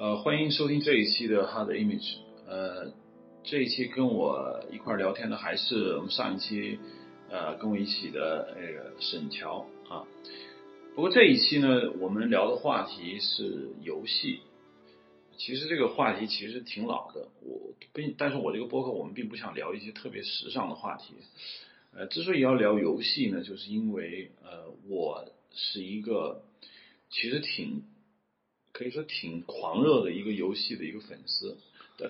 [0.00, 2.18] 呃，欢迎收听这一期的 Hard Image。
[2.46, 2.92] 呃，
[3.42, 6.78] 这一期跟我一块儿聊天的还是我们上一期
[7.28, 10.06] 呃跟我一起的那个沈乔啊。
[10.94, 14.38] 不过这一期呢，我们聊的话题是游戏。
[15.36, 21.14] 其实这个话题其实挺老的，我并但是我这个播客我们并不想聊一些特别时尚的话题。
[21.92, 26.44] 呃，之所以要聊游戏呢，就是因为呃，我是一个
[27.10, 27.82] 其实挺
[28.78, 31.58] 可以说挺狂热的一个游戏的一个粉丝。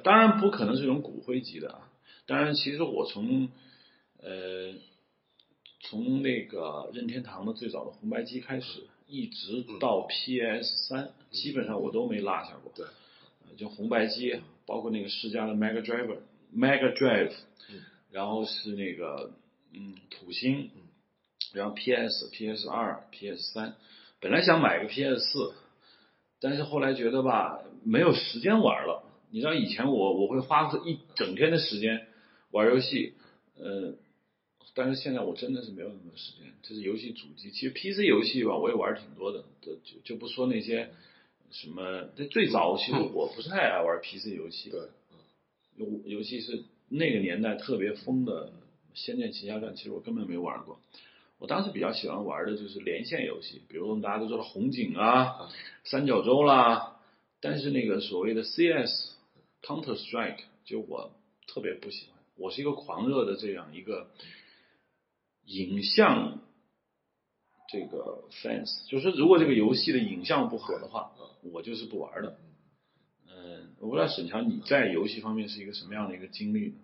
[0.05, 1.91] 当然不可能是这种骨灰级的啊。
[2.27, 3.49] 当然，其实我从
[4.21, 4.75] 呃
[5.81, 12.71] 从那个任天堂的最早的红白机开始，一直到 PS 三，基本上我都没落下过。
[12.77, 12.85] 对。
[13.57, 17.33] 就红白机，包括那个世嘉的 Mega Drive，Mega Drive，
[18.11, 19.33] 然后是那个
[19.73, 20.71] 嗯土星，
[21.55, 23.75] 然后 PS、PS 二、PS 三，
[24.21, 25.55] 本来想买个 PS 四，
[26.41, 29.05] 但是后来觉得吧没有时间玩了。
[29.31, 32.07] 你知道以前我我会花一整天的时间
[32.51, 33.15] 玩游戏，
[33.57, 33.95] 呃，
[34.75, 36.53] 但是现在我真的是没有那么多时间。
[36.63, 40.91] 就是游戏主机，其实 PC 游戏吧我也玩挺多的，就就不说那些。
[41.51, 42.11] 什么？
[42.15, 44.81] 这最早其实我不是太爱玩 PC 游戏，对，
[45.77, 48.49] 尤尤其是那个年代特别疯的
[48.93, 50.79] 《仙剑奇侠传》，其实我根本没玩过。
[51.39, 55.49] 我当时比较喜欢玩的就是连线游戏，比如我们大家都知道红警啊、
[55.85, 57.01] 三角洲啦。
[57.41, 59.13] 但是那个所谓的 CS、
[59.63, 61.13] Counter Strike，就我
[61.47, 62.21] 特别不喜欢。
[62.37, 64.11] 我是一个狂热的这样一个
[65.45, 66.41] 影像。
[67.71, 72.39] 这个 fans 就是如果这个游戏的影像不好的话，我就是不玩的。
[73.27, 76.77] 嗯，我不知道沈强你在游戏方面是一个什么样的一个经历呢？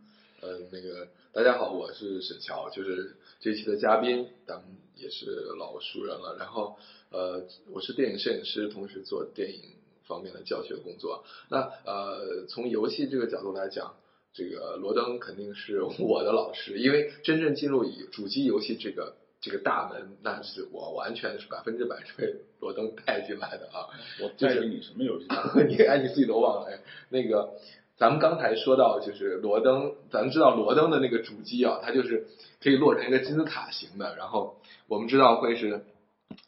[0.44, 4.64] 呃，那个大家好，我是沈乔，就是这期的嘉宾，咱们
[4.94, 5.24] 也是
[5.58, 6.36] 老熟人了。
[6.38, 6.76] 然后
[7.10, 9.62] 呃，我是电影摄影师，同时做电影
[10.06, 11.24] 方面的教学工作。
[11.48, 13.94] 那呃，从游戏这个角度来讲，
[14.34, 19.16] 这个罗登肯定是我的老师，因为真正进入以主机游戏这个。
[19.40, 23.92] 这个大门，那是我完全是百分之百是被罗登带进来的啊！
[24.22, 25.26] 我带着你什么游戏？
[25.68, 26.80] 你哎，你自己都忘了哎。
[27.10, 27.52] 那个，
[27.96, 32.26] 咱们刚才说到就是罗登，咱们知道罗登的那个主机啊，它就是
[32.62, 34.16] 可以落成一个金字塔型的。
[34.16, 34.56] 然后
[34.88, 35.84] 我们知道会是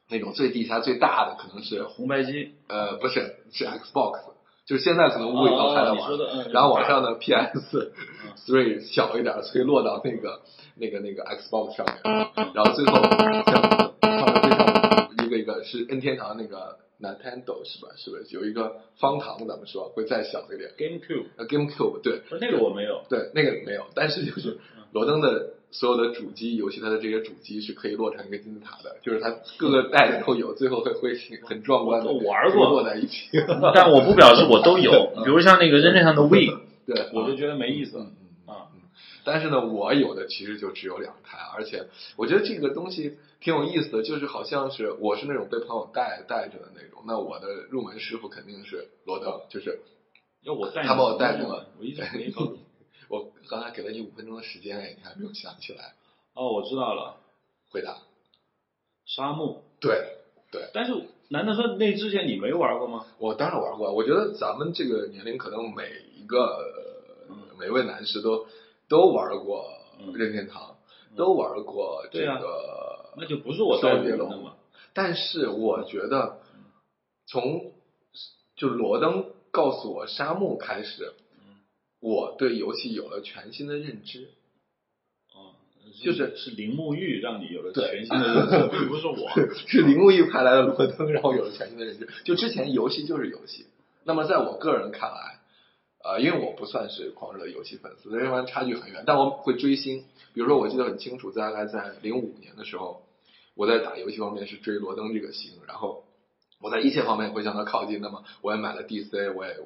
[0.08, 4.20] 那种最底下最大的，可能是红白机，呃，不是，是 Xbox，
[4.66, 6.50] 就是现在可能物理都还在玩。
[6.52, 7.92] 然后往上的 PS
[8.46, 10.42] Three 小一点，所以落到那个。
[10.78, 11.96] 那个那个 Xbox 上面，
[12.52, 17.92] 然后最后像上面最上一个一个是任天堂那个 Nintendo 是吧？
[17.96, 19.46] 是不是有一个方糖？
[19.46, 20.70] 咱们说会再小一点。
[20.78, 23.86] GameCube，呃，GameCube 对，那个我没有，对，那个没有。
[23.94, 24.58] 但是就是
[24.92, 31.14] 罗登的所有的主机游戏，它的这些主机是可以落成一个金字塔的，就是它各个代都有，最后会会
[31.44, 33.28] 很壮观的玩过落在一起。
[33.74, 38.06] 但我不表示我都有， 比如像那个任天堂的 Wii，对，我就觉得没意思。
[39.28, 49.78] 但是呢，我有的其实就只有两台，而且我觉得这个东西挺有意思的，就是好像是我是那种被朋友带带着的那种，那我的入门师傅肯定是罗德，就是
[50.42, 52.58] 要我带他把我带着了，我一直没告诉你，
[53.08, 55.94] 我刚才给了你五分钟的时间，哎，你还没有想起来？
[56.34, 57.20] 哦，我知道了，
[57.70, 57.98] 回答，
[59.04, 60.16] 沙漠，对
[60.50, 60.92] 对，但是
[61.28, 63.06] 难道说那之前你没玩过吗？
[63.20, 66.64] 我当然玩过，我觉得咱们这个年龄可能每一个
[67.56, 68.48] 每位男士都。
[68.88, 69.68] 都玩过
[70.14, 70.76] 任天堂，
[71.16, 74.54] 都玩过这个，那就不是我带别的嘛。
[74.92, 76.38] 但是我觉得，
[77.26, 77.72] 从
[78.56, 81.12] 就罗登告诉我沙漠开始，
[82.00, 84.28] 我对游戏有了全新的认知。
[85.34, 85.52] 哦，
[86.02, 89.28] 就是是铃木玉让你有了全新的认知，并不是我，
[89.66, 92.08] 是铃木玉派来的罗登让我有了全新的认知。
[92.24, 93.66] 就之前游戏就是游戏，
[94.04, 95.40] 那么在我个人看来。
[96.04, 99.02] 呃，因为我不算是狂热的游戏粉丝，这方差距很远。
[99.04, 100.04] 但我会追星，
[100.34, 103.02] 比如说我记得很清楚，大概在零五年的时候，
[103.56, 106.04] 我在打游戏方面是追罗登这个星，然后
[106.60, 108.00] 我在一切方面会向他靠近。
[108.00, 109.56] 那么我也买了 DC，我也。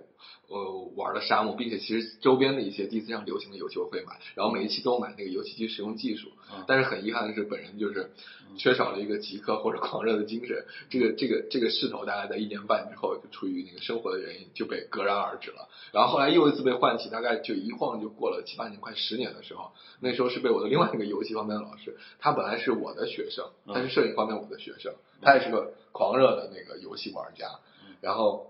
[0.48, 6.32] 呃，玩的沙漠，并且其实周边的一些 DC 上流行的游戏我会买，然后每一期都买那个游戏机使用技术。
[6.66, 8.10] 但是很遗憾的是，本人就是
[8.56, 10.64] 缺少了一个极客或者狂热的精神。
[10.88, 15.68] 这个这个这个势头，大概在一年半之后，就出于那个生活的原因，就被戛然而止了。
[15.92, 19.70] 然后后来又一次被唤起，大概就一晃就过了七八年，快十年的时候，
[20.00, 27.60] 那时候是被我的另外一个游戏方面的老师，他本来是我的学生，他是摄影方面我的学生，他也是个狂热的那个游戏玩家，
[28.00, 28.49] 然后。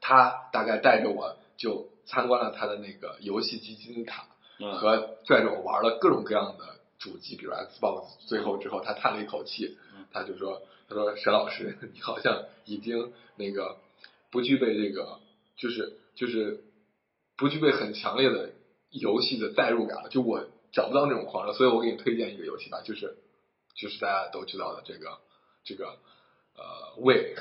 [0.00, 4.24] 他大概带着我就参观了他的那个游戏机金字塔，
[4.78, 8.04] 和拽着我玩了各种各样的主机，比如 Xbox。
[8.26, 9.76] 最后之后，他叹了一口气，
[10.12, 13.78] 他就说：“他说沈老师， 你好像已经那个
[14.30, 15.20] 不具备这个
[15.56, 16.64] 就是就是
[17.36, 18.50] 不具备很强烈的
[18.90, 23.18] 游戏的代入感了，就我找不到那种狂热，所以我给你推荐一个游戏吧，就是
[23.74, 25.18] 就是大家都知道的这个
[25.64, 25.98] 这个
[26.56, 27.34] 呃魏，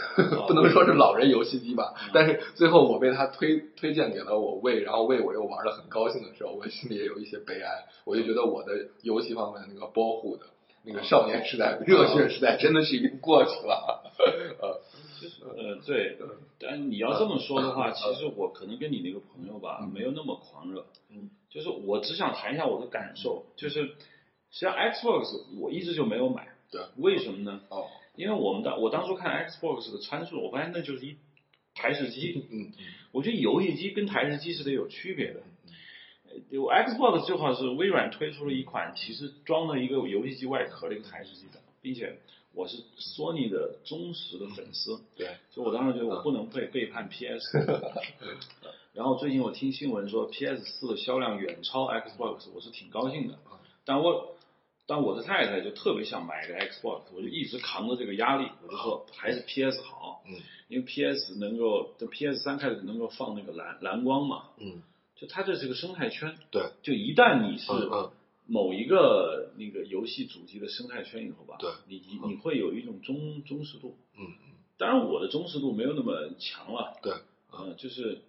[0.47, 10.45] 不能说是老人游戏机吧，嗯但是最后我被他推推荐给了我魏，然后魏我又玩的很高兴的时候，我心里也有一些悲哀，我就觉得我的游戏方面那个保护的
[10.83, 14.03] 那个少年时代、热血时代真的是已经过去了，
[14.61, 14.81] 呃，
[15.57, 16.17] 呃，对，
[16.59, 20.85] 但你要这么说的话，其实我可能跟你那个朋友吧，没有那么狂热。
[21.09, 23.85] 嗯，就是我只想谈一下我的感受，就是
[24.51, 26.49] 实际上 Xbox 我一直就没有买。
[26.71, 27.61] 对，为什么呢？
[27.69, 27.85] 哦，
[28.17, 31.17] 因为我们当我当初看 Xbox 的参数，我发现那就是一
[31.73, 32.45] 台式机。
[32.49, 32.71] 嗯
[33.11, 35.39] 我觉得游戏机跟台式机是得有区别的。
[35.39, 35.71] 嗯
[36.49, 42.17] 有 Xbox 就好是微软推出了一款其实装了一个游戏机外壳的一个台式机的，并且
[42.53, 47.41] 我是索尼的忠实的粉丝，对，所以我当时觉得我不能被背叛 PS。
[48.93, 53.39] 然后最近我听新闻说 PS 四的销量远超 Xbox，我是挺高兴的。
[53.85, 54.34] 但我
[54.87, 60.35] 但我的太太就特别想买个 Xbox，我就一直扛着这个压力，我就说还是 PS 好，嗯。
[60.67, 64.81] 因为 PS 能够，这 PS 三开始能够放那个蓝蓝光嘛，嗯，
[65.15, 67.71] 就它这是个生态圈，对，就一旦你是
[68.47, 73.95] 某一个那个游戏主机的生态圈以后吧，对你你你会有一种忠忠实度。
[74.17, 74.25] 嗯
[74.77, 77.13] 当然，我的忠实度没有那么强了，对，
[77.53, 78.23] 嗯、就是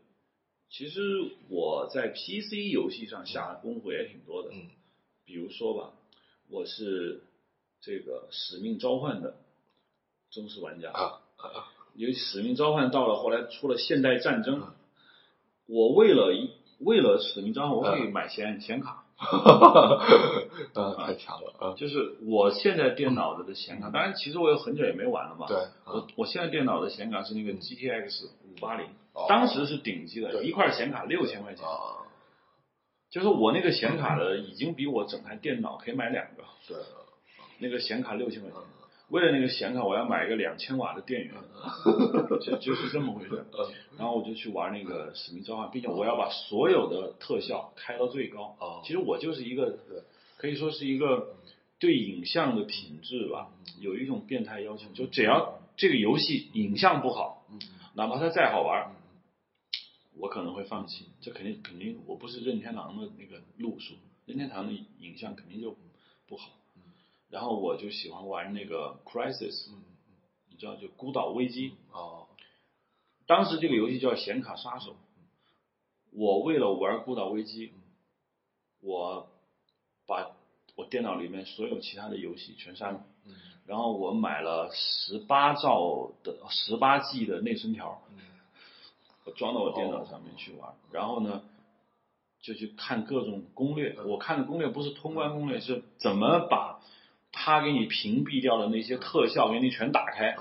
[0.68, 1.00] 其实
[1.48, 4.68] 我在 PC 游戏上下功夫也挺多的，嗯。
[5.24, 5.94] 比如说吧，
[6.48, 7.22] 我是
[7.80, 9.34] 这个《使命召唤》的
[10.30, 14.72] 忠实玩家，啊啊因为《使命召唤》到了后来出了现代战争，嗯。
[15.66, 19.04] 我为了一为了《使命召唤》，我可嗯以买显显卡，
[20.74, 25.56] 啊，太强了，啊，就是我现在电脑的显卡，当然其实我有很久也没玩了嘛，对，
[25.86, 32.05] 我我现在电脑的显卡是那个 GTX 五八零哦，当时是顶级的，一块显卡六千块钱，啊，
[33.16, 36.76] 就是我那个显卡的已经比我整台电脑可以买两个，对，
[37.60, 38.62] 那个显卡六千块钱嗯，
[39.08, 41.32] 为了那个显卡我要买一个两千瓦的电源，
[42.42, 43.46] 就就是这么回事。
[43.58, 43.72] 嗯。
[43.96, 48.54] 然后我就去玩那个使命召唤，并且我要把所有的特效开到最高。
[48.60, 48.82] 哦。
[48.84, 49.78] 其实我就是一个，
[50.36, 51.36] 可以说是一个
[51.78, 53.48] 对影像的品质吧，
[53.80, 57.58] 有一种变态要求，就只要这个游戏影像不好，嗯。
[57.94, 58.95] 哪怕它再好玩，嗯
[60.18, 61.06] 我可能会放弃。
[61.20, 65.76] 这肯定肯定，我不是任天堂的那个路数，任天堂的影像肯定就
[66.26, 66.50] 不好。
[67.28, 69.82] 然后我就喜欢玩那个 Crisis，嗯
[70.48, 71.74] 你知道就孤岛危机。
[71.92, 72.28] 哦，
[73.26, 74.96] 当时这个游戏叫显卡杀手。
[76.12, 77.72] 我为了玩孤岛危机，
[78.80, 79.28] 我
[80.06, 80.30] 把
[80.76, 83.34] 我电脑里面所有其他的游戏全删了，嗯
[83.66, 88.05] 然后我买了十八兆的十八 G 的内存条，嗯
[89.26, 90.72] 我装到我电脑上面去玩。
[90.90, 91.42] 然后呢，
[92.40, 93.94] 就去看各种攻略。
[94.06, 96.80] 我看的攻略不是通关攻略，是怎么把
[97.32, 100.36] 它给你屏蔽掉的那些特效给你全打开。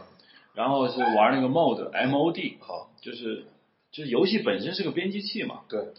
[0.54, 3.46] 然后是玩那个 mod mod，好，就是
[3.92, 5.90] 就是游戏本身是个编辑器嘛，对，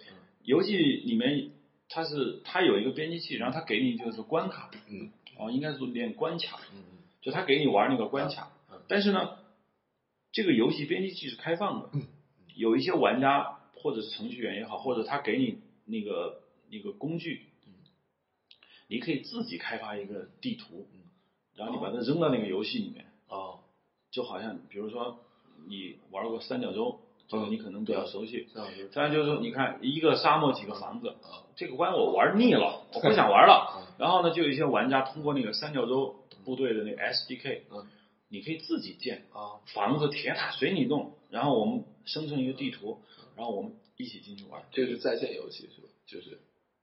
[0.42, 1.50] 游戏里面
[1.90, 5.10] 它是它有一个编辑器，然后它给你就是关卡，嗯。
[5.38, 6.82] 哦，应该是练关卡，嗯
[7.20, 8.50] 就它给你玩那个关卡
[8.88, 9.36] 但是呢，
[10.32, 12.06] 这个游戏编辑器是开放的嗯，
[12.56, 17.46] 有一些玩家或者是程序员也好，或者他给你那个那个工具，
[18.88, 20.88] 你可以自己开发一个地图，
[21.54, 23.60] 然后你把它扔到那个游戏里面，哦，
[24.10, 25.20] 就好像比如说
[25.68, 28.48] 你玩过三角洲，这个你可能比较熟悉。
[28.92, 33.74] 当然就是说，你看一个沙漠几个房子，啊这个关我玩腻了，我不想玩了。
[33.78, 33.94] 嗯。
[33.98, 37.86] 然后呢，就有一些玩家通过那个三角洲部队的那个 SDK，嗯。
[38.28, 42.98] 你可以自己建啊房子、铁塔随你弄，然后我们生成一个地图，
[43.36, 44.62] 然后我们一起进去玩。
[44.72, 45.88] 这个是在线游戏是吧？
[46.06, 46.38] 就是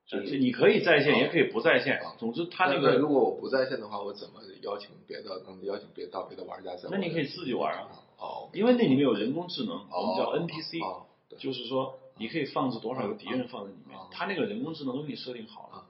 [0.06, 2.16] 就是你可以在线，啊也可以不在线啊。
[2.20, 6.90] 总之，他那那个如果我不在线的话，我怎么邀请别的能邀请别到别的玩家在？
[6.92, 15.78] 那你可以自己玩啊，哦，因为那里面有人工智能，我们叫哦 NPC，就是说你可以放置多少个敌人放在里面啊，它那个人工智能都给你设定好了。
[15.78, 15.86] 啊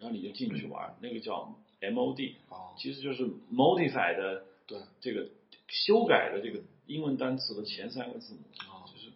[0.00, 5.26] 然后你就进去玩，那个叫 MOD，哦其实就是 modify 的对这个
[5.66, 8.82] 修改的这个英文单词的前三个字母，哦。
[8.92, 9.12] 就是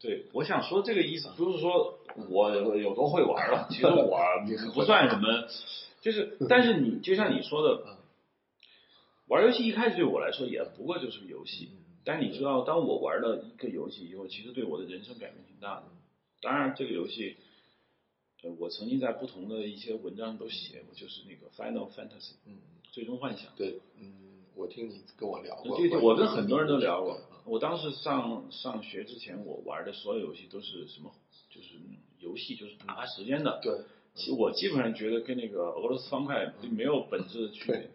[0.00, 4.10] 对我想说这个意思，不是说我有多会玩了， 其实我
[4.74, 5.46] 不算什么，
[6.00, 7.96] 就是但是你就像你说的嗯，
[9.28, 11.78] 玩游戏一开始对我来说也不过就是个游戏，嗯。
[12.04, 15.84] 但你知道，当我玩了一个游戏以后，其实对我的人生改变挺大的。
[16.40, 17.36] 当然，这个游戏，
[18.42, 22.58] 呃，我曾经在不同的一些文章都写过，就是那个 Final Fantasy 嗯
[22.90, 23.52] 最终幻想。
[23.56, 25.76] 对嗯我听你跟我聊过。
[25.76, 27.20] 对对，我跟很多人都聊过。
[27.44, 31.12] 我当时上上学之前，我玩的所有游戏都是什么？
[31.50, 31.68] 就是
[32.18, 33.60] 游戏，就是打发时间的。
[33.62, 33.80] 对，
[34.14, 37.90] 其实我基本上觉得跟那个俄罗斯方块没有本质的区别。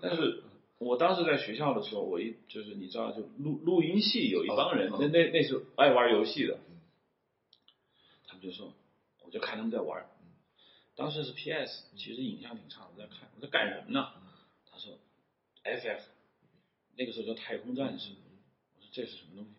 [0.00, 0.42] 但是
[0.78, 6.80] 我当时在学校的时候，我一就是你知道，就录录音系有一帮人，嗯那那那是爱玩游戏的嗯，
[8.26, 8.72] 他们就说，
[9.24, 10.06] 我就看他们在玩。
[10.96, 14.08] 当时是 PS，其实影像挺差的，我在看我在干什么呢？
[15.74, 16.00] 他说 FF，
[16.96, 18.10] 那个时候叫太空战士。
[18.76, 19.50] 我说这是什么东西？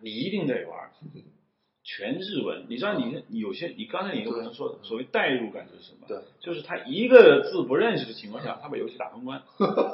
[0.00, 0.90] 你一定得玩，
[1.84, 2.66] 全日文。
[2.68, 6.06] 你知道你你有些你刚才你跟我说的所谓代入感就是什么？
[6.08, 9.42] 对，就是他一个字不认识的情况下，他把游戏打通关，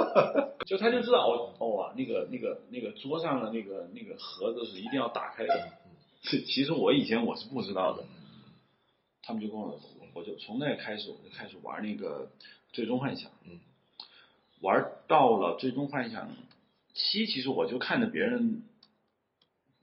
[0.66, 5.73] 就他就知道哦哦啊，那个那个那个桌上的那个那个盒子是一定要打开的。
[6.23, 8.04] 其其实我以前我是不知道的，
[9.23, 9.80] 他们就跟我，
[10.14, 12.30] 我就从那开始我就开始玩那个
[12.73, 13.59] 最终幻想，嗯，
[14.61, 16.29] 玩到了最终幻想
[16.95, 18.62] 七，其实我就看着别人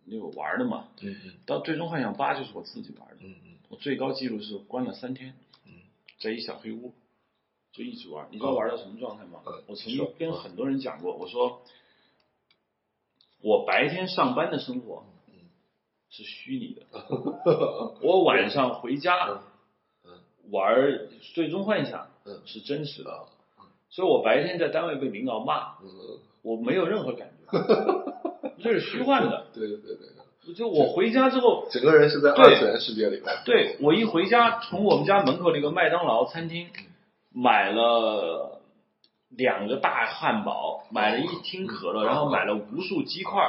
[0.06, 1.34] 那个玩的嘛，嗯嗯。
[1.46, 3.58] 到最终幻想八就是我自己玩的，嗯嗯。
[3.70, 5.34] 我最高记录是关了三天，
[5.66, 5.72] 嗯，
[6.20, 6.94] 在一小黑屋
[7.74, 9.42] 就一直玩，你知道玩到什么状态吗？
[9.46, 11.62] 嗯我曾经跟很多人讲过，我说
[13.42, 15.34] 我白天上班的生活嗯
[16.10, 16.86] 是虚拟的，
[18.02, 19.42] 我晚上回家
[20.50, 20.76] 玩
[21.34, 22.42] 最终幻想嗯。
[22.46, 23.26] 是真实的，啊
[23.98, 27.58] 所以我白天在单位被领导骂，嗯，我没有任何感觉，
[28.62, 29.48] 这是虚幻的。
[29.56, 29.96] 对对对
[30.46, 33.36] 对，就我回家之后，整个人是在二次元世界里面。
[33.44, 36.70] 对我一回家，从我们家门口那个麦当劳餐厅
[37.34, 38.62] 买了
[39.30, 43.42] 两个大汉堡，买了一听可乐，然后买了无数鸡块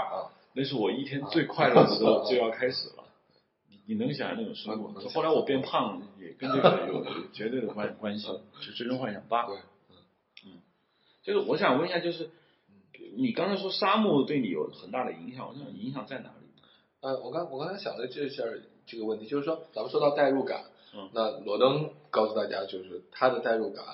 [0.55, 3.05] 那是我一天最快乐的时候就要开始了。
[3.69, 5.02] 你你能想象那种生活吗？
[5.12, 8.26] 后来我变胖，也跟这个有有绝对的关关系。
[8.62, 9.59] 是《最终幻想八》，对，
[11.28, 12.30] 就是我想问一下，就是
[13.14, 16.47] 你刚才说沙漠对你有很大的影响，我想影响在哪里？
[17.00, 23.85] 呃，我刚我刚才想的这事儿这个问题，就是说，咱们说到代入感，嗯那罗登告诉大家，就是他的代入感，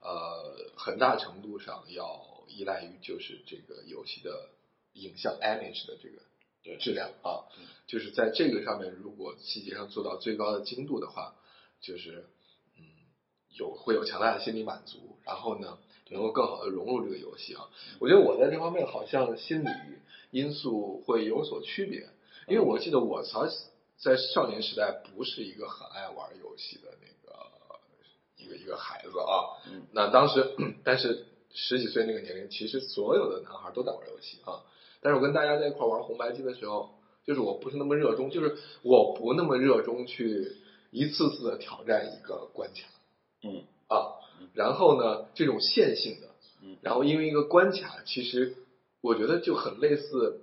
[0.00, 4.48] 呃，很大程度上要依赖于就是这个游戏的
[4.94, 6.22] 影像 image 的这个
[6.62, 7.44] 对质量啊，
[7.86, 11.34] 就是在这个上面，如果细节上做到最高的精度的话，
[11.82, 12.24] 就是
[12.78, 12.82] 嗯，
[13.50, 15.76] 有会有强大的心理满足，然后呢，
[16.10, 17.68] 能够更好的融入这个游戏啊。
[17.98, 19.68] 我觉得我在这方面好像心理
[20.30, 22.08] 因素会有所区别，
[22.46, 23.40] 因为我记得我才
[23.96, 27.36] 在少年时代不是一个很爱玩游戏的那个
[28.36, 29.58] 一个一个孩子啊。
[29.70, 34.62] 嗯那当时，但是十几岁那个年龄，其实所有的男孩都在玩游戏啊。
[35.00, 36.90] 但是我跟大家在一块玩红白机的时候，
[37.24, 40.56] 就是我不是那么热衷，就是我不那么热衷去
[40.90, 42.88] 一次次的挑战一个关卡。
[43.42, 44.17] 嗯啊，
[44.54, 46.28] 然后呢，这种线性的，
[46.62, 48.54] 嗯然后因为一个关卡，其实
[49.00, 50.40] 我觉得就很类似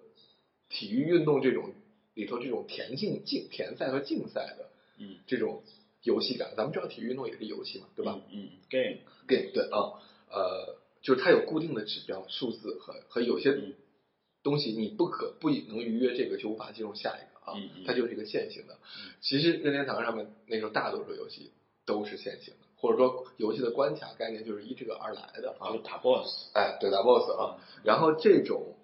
[0.69, 1.73] 体育运动这种
[2.13, 5.63] 里头这种田径竞田赛和竞赛的嗯，这种
[6.03, 6.53] 游戏感。
[6.55, 8.19] 咱们知道体育运动也是游戏嘛，对吧？
[8.31, 8.97] 嗯，game
[9.27, 13.73] game 对对啊，呃，就是它有固定的指标、数字和和有些嗯
[14.43, 19.11] 东西你不可不能逾越这个就无法进入下一个啊它就是一个线性的嗯。
[19.21, 21.51] 其实任天堂上面那时候大多数游戏
[21.85, 25.83] 都是线性的，或者说游戏的关卡概念就是依这个而来的啊就是。
[25.83, 28.75] 打 boss，哎，对打 BOSS 啊，然后这种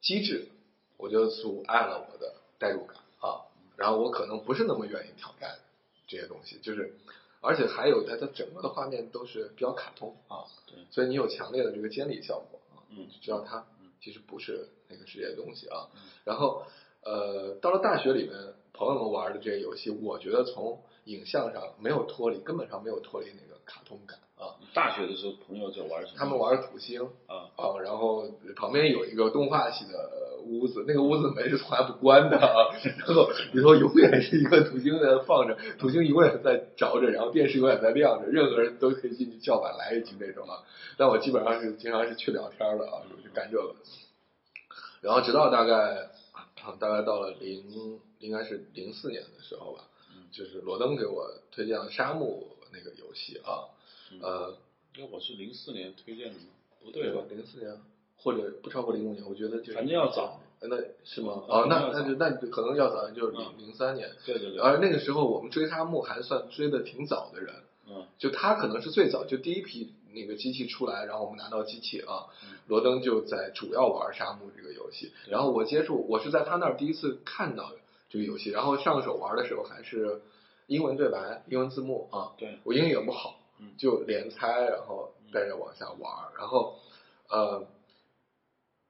[0.00, 0.48] 机制，
[0.96, 3.44] 我觉得阻碍了我的代入感啊。
[3.76, 5.58] 然后我可能不是那么愿意挑战
[6.06, 6.96] 这些东西，就是，
[7.40, 16.00] 而且还有它它整个的画面都是比较卡通啊，对，所以你有强烈的这个监理效果啊，嗯就知道它嗯其实不是那个世界的东西啊嗯。
[16.24, 16.64] 然后
[17.08, 18.32] 呃，到了大学里面，
[18.74, 24.60] 朋友们玩的这些游戏，我觉得从影像上没有脱离，根本上没有脱离那个卡通感啊。
[24.74, 26.12] 大学的时候朋友在玩什么？
[26.18, 40.60] 他们玩土星，啊，啊，然后旁边有一个动画系的屋子，那个屋子门是从来不关的啊，然后里头永远是一个土星在放着，土星永远在着着，然后电视永远在亮着，任何人都可以进去叫板来一局那种啊。
[40.98, 43.74] 但我基本上是经常是去聊天的啊，就去干这个。
[45.00, 46.10] 然后直到大概
[46.68, 53.64] 啊大概到了零应该是零四年的时候吧，嗯就是罗登给我推荐了沙漠那个游戏啊，
[54.12, 54.56] 嗯呃，
[54.96, 56.46] 因为我是零四年推荐的嘛，
[56.82, 57.22] 不对吧？？
[57.30, 57.80] 零四年
[58.16, 60.40] 或者不超过零五年，我觉得就反正要早。
[60.60, 61.44] 那是吗？
[61.46, 64.10] 嗯哦，那那就那可能要早，就是零嗯零三年。
[64.26, 67.54] 对对对，而那个时候我们追沙漠还算追的挺早的人，
[67.88, 75.12] 嗯就他可能是最早，就第一批那个机器出来，然后我们拿到机器啊嗯，罗登就在主要玩沙漠这个游戏。
[75.26, 77.72] 然后我接触，我是在他那儿第一次看到
[78.08, 80.22] 这个游戏，然后上手玩的时候还是
[80.66, 82.32] 英文对白、英文字幕啊。
[82.38, 86.76] 对，我英语也不好嗯，就连猜，然后带着往下玩儿，然后
[87.28, 87.66] 呃，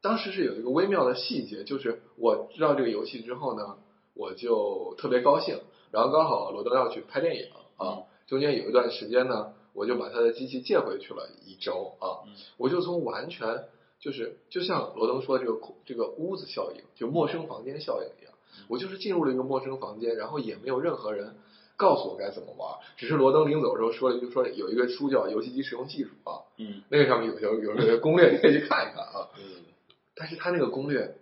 [0.00, 3.78] 当时是有一个微妙的细节，就是我知道这个游戏之后呢，
[4.14, 5.60] 我就特别高兴，
[5.90, 7.46] 然后刚好罗登要去拍电影
[7.76, 12.34] 啊，中间有一段时间呢，我就把他的机器借回去了一周啊，嗯。
[12.56, 13.64] 我就从完全
[14.00, 18.34] 就是就像罗登说的这个这个屋子效应，就陌生房间效应一样，
[18.68, 21.36] 我就是进入了一个陌生房间，然后也没有任何人
[21.76, 29.30] 告诉我该怎么玩，只是罗登临走的时候说了一句说有一个书叫《游戏机使用技术》啊，嗯，那个上面有有有个攻略，你可以去看一看啊。
[30.16, 31.16] 但是他那个攻略，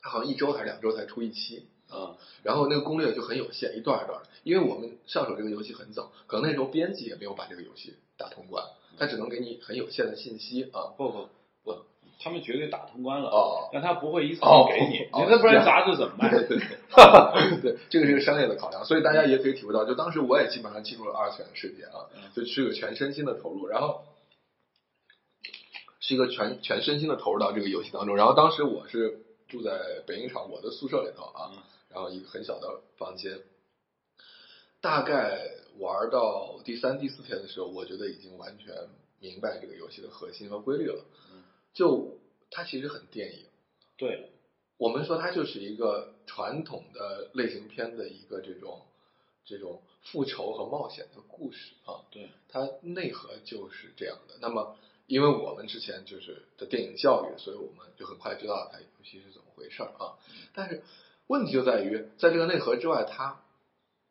[0.00, 4.28] 他好像一周还是两周才出一期，啊，然后那个攻略就很有限，一段一段的。
[4.42, 8.64] 因为我们上手这个游戏很早，可能那时候编辑也没有把这个游戏打通关，
[8.98, 10.94] 他只能给你很有限的信息啊。
[10.96, 11.28] 不不
[11.64, 11.76] 不，
[12.20, 16.30] 他们绝对打通关了，哦，但他不会一次哦性给你，哦你那不然杂志怎么卖？
[16.30, 24.02] 对对对， 对，这个是个商业的考量，所以大家也可以体会到，就当时我也基本上进入了二次元世界啊，嗯就是个全身心的投入，然后
[25.98, 28.16] 是一个全全身心的投入到这个游戏当中。
[28.16, 29.72] 然后当时我是住在
[30.06, 31.58] 北影厂我的宿舍里头啊，嗯
[31.96, 33.40] 然后一个很小的房间，
[34.82, 35.48] 大概
[35.78, 38.74] 玩到第三、第四天的时候，我觉得已经完全
[39.18, 41.06] 明白这个游戏的核心和规律了。
[41.32, 42.18] 嗯就
[42.50, 43.46] 它其实很电影。
[43.96, 44.30] 对，
[44.76, 48.82] 我们说它就是一个传统的类型片的一个这种
[49.46, 54.34] 这种复仇和冒险的故事啊，对，它内核就是这样的。
[54.42, 54.76] 那么，
[55.06, 60.18] 因为我们之前就是的电影教育，所以我们就很快知道它游戏是怎么回事儿啊。
[60.52, 60.82] 但是
[61.26, 63.42] 问题就在于，在这个内核之外，它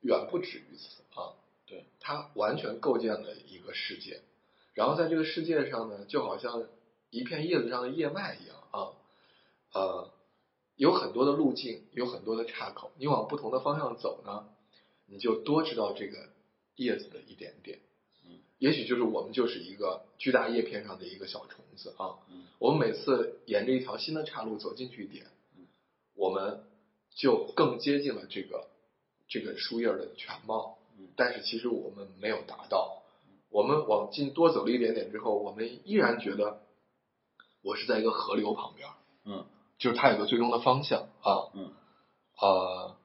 [0.01, 1.33] 远不止于此啊。
[1.65, 4.21] 对，它完全构建了一个世界，
[4.73, 6.67] 然后在这个世界上呢，就好像
[7.09, 8.93] 一片叶子上的叶脉一样啊，
[9.73, 10.11] 呃，
[10.75, 14.47] 有很多的路径，有很多的岔口，你往不同的方向走呢，
[15.07, 16.29] 你就多知道这个
[16.75, 17.79] 叶子的一点点。
[18.25, 22.19] 嗯，也许就是我们就是一个巨大叶片上的一个小虫子啊。
[22.29, 25.25] 嗯我们每次沿着一条新的岔路走进去一点
[25.57, 25.67] 嗯，
[26.15, 26.63] 我们
[27.15, 28.67] 就更接近了这个
[29.27, 30.77] 这个树叶的全貌。
[30.99, 33.01] 嗯但是其实我们没有达到。
[33.49, 36.61] 我们往进多走了一点点之后，我们依然觉得
[37.63, 38.89] 我是在一个河流旁边，
[39.23, 39.45] 嗯
[39.77, 41.71] 就是它有个最终的方向啊，嗯
[42.41, 42.95] 呃，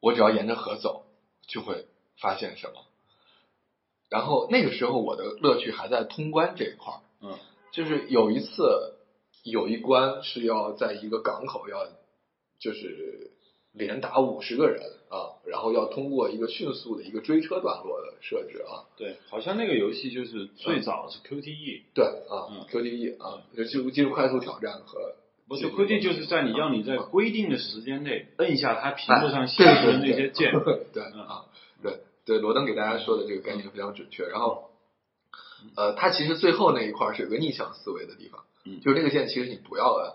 [0.00, 1.04] 我只要沿着河走，
[1.48, 1.86] 就会
[2.20, 2.84] 发现什么。
[4.08, 7.38] 然后那个时候我的乐趣还在通关这一块儿，嗯
[7.72, 8.96] 就是有一次
[9.42, 11.88] 有一关是要在一个港口要
[12.60, 13.30] 就是
[13.72, 22.66] 连打五十个人啊，然后要通过一个迅速的一个追车段落的设置啊，对，好像那个游戏就是最早是 QTE，对啊、嗯。
[22.70, 25.14] QTE 啊，就进入进入快速挑战和
[25.48, 30.52] 不是 QTE 就是在你让你在啊规定的时间内摁下它屏幕上哎显示的那些键，
[30.92, 31.20] 对嗯。
[31.22, 31.46] 啊，
[31.82, 34.26] 对对，罗登给大家说的这个概念非常准确。
[34.28, 34.70] 然后，
[35.76, 38.80] 呃，它其实最后那一块儿是有个逆向思维的地方，嗯。
[38.80, 40.12] 就是那个键其实你不要摁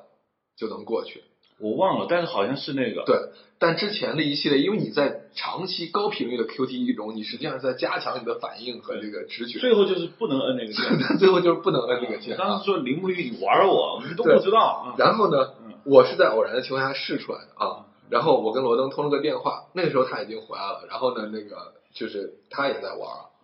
[0.56, 1.24] 就能过去，
[1.60, 3.16] 我忘了，但是好像是那个，对。
[3.58, 10.84] 但之前的一系列，因为你在长期高频率的 QTE 中，你实际上是在加强你的反应和这个直觉，最后就是不能摁那个键。
[11.02, 12.66] 但最后就是不能摁那个键当时。
[12.66, 14.96] 说铃木玉你玩我，我们都不知道啊。
[14.98, 17.86] 然后呢，嗯我是在偶然的情况下试出来的啊。
[18.10, 20.86] 然后我跟罗登通了个电话，那个时候他已经回来了。
[20.90, 23.00] 然后呢，那个就是他也在玩，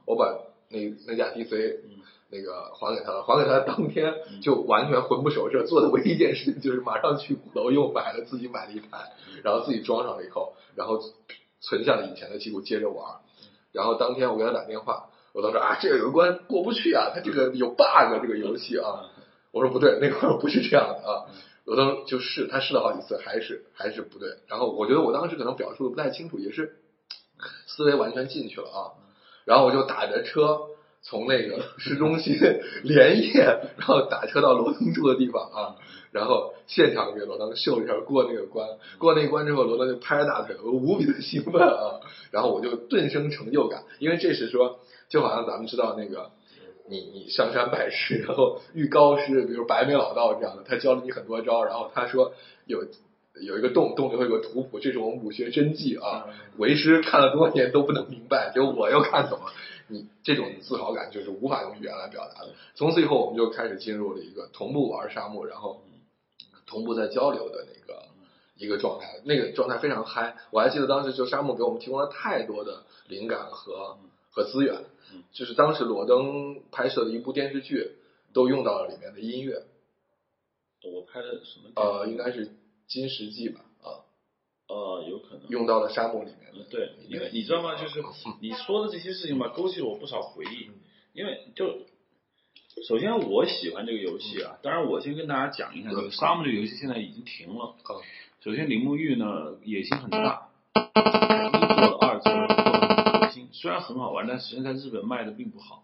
[0.06, 0.26] 我把
[0.70, 9.12] 那那架 DC 嗯那个还给他了，还给他当天嗯就完全魂不守舍，做的唯一一件事情就是马上去鼓楼又买了自己买了一台，
[9.44, 11.00] 然后自己装上了以后，然后
[11.60, 13.20] 存下了以前的记录，接着玩儿。
[13.72, 19.12] 然后当天我给他打电话，我当时啊，这个有一关过不去啊，他这个有 bug 这个游戏啊。
[19.52, 21.28] 我说不对，那块儿不是这样的啊。
[21.66, 24.30] 我当时就试，他试了好几次，还是还是不对。
[24.48, 26.78] 然后我觉得我当时可能表述的不太清楚，也是
[27.68, 28.80] 思维完全进去了啊。
[29.44, 30.62] 然后我就打着车
[31.02, 32.38] 从那个市中心
[32.84, 33.44] 连夜，
[33.78, 35.76] 然后打车到罗登住的地方啊，
[36.12, 38.68] 然后现场给罗登秀了一下过那个关。
[38.98, 42.00] 过那关之后，罗登就拍着大腿，我无比的兴奋啊。
[42.32, 46.32] 然后我就顿生成就感，因为这是说，就好像咱们知道那个。
[46.90, 52.34] 你你上山拜师，然后遇高师，比如白眉老道这样的，他教了你很多招，然后他说
[52.66, 52.84] 有
[53.42, 56.26] 有一个洞，洞里会有个图谱，这是我们武学真迹啊，
[56.58, 59.46] 为师看了多年都不能明白，结果我又看懂了。
[59.92, 62.54] 你这种自豪感就是无法用语言来表达的。
[62.76, 65.84] 从此以后，我们就开始进入了一个同步玩沙漠，然后
[66.66, 68.06] 同步在交流的那个
[68.56, 70.38] 一个状态，那个状态非常嗨。
[70.52, 73.98] 我还记得当时就沙漠给我们提供了太多的灵感和
[74.30, 77.98] 和资源嗯，就是当时罗登拍摄的一部电视剧
[78.34, 79.66] 都用到了里面的音乐，
[80.84, 81.70] 我拍的什么？
[81.76, 82.48] 呃，应该是
[82.88, 83.71] 《金石记》吧，啊，
[84.72, 85.50] 呃，有可能。
[85.50, 86.66] 用到了沙漠里面了。
[86.70, 87.76] 对，因为你知道吗？
[87.76, 88.02] 就是
[88.42, 90.70] 你说的这些事情吧，勾起了我不少回忆。
[91.14, 91.80] 因为就
[92.88, 97.76] 首先我喜欢这个游戏啊，当然我先跟大家讲一下，这个沙漠这个游戏现在已经停了。
[97.90, 98.02] 嗯
[98.44, 105.84] 首先铃木玉呢野心很大，一做了二做了做的很核心，虽然很好玩，但实际上在日本卖的并不好。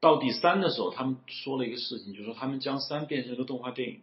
[0.00, 4.00] 到第三的时候，他们说了一个事情，就是说他们将三变成一个动画电影，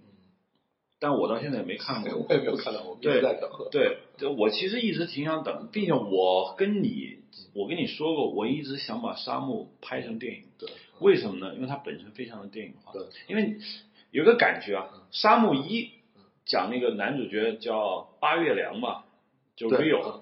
[1.00, 2.12] 但我到现在也没看过。
[2.28, 3.50] 我也没有看到，我们一直在等。
[3.72, 7.20] 对，对我其实一直挺想等，并且我跟你，
[7.54, 10.44] 我跟你说过，我一直想把沙漠拍成电影。
[10.58, 11.54] 对，为什么呢？
[11.56, 12.92] 因为它本身非常的电影化。
[12.94, 13.58] 对，因为
[14.12, 15.92] 有个感觉啊，嗯沙漠一
[16.46, 19.04] 讲那个男主角叫八月良嘛，
[19.56, 20.22] 就 Rio，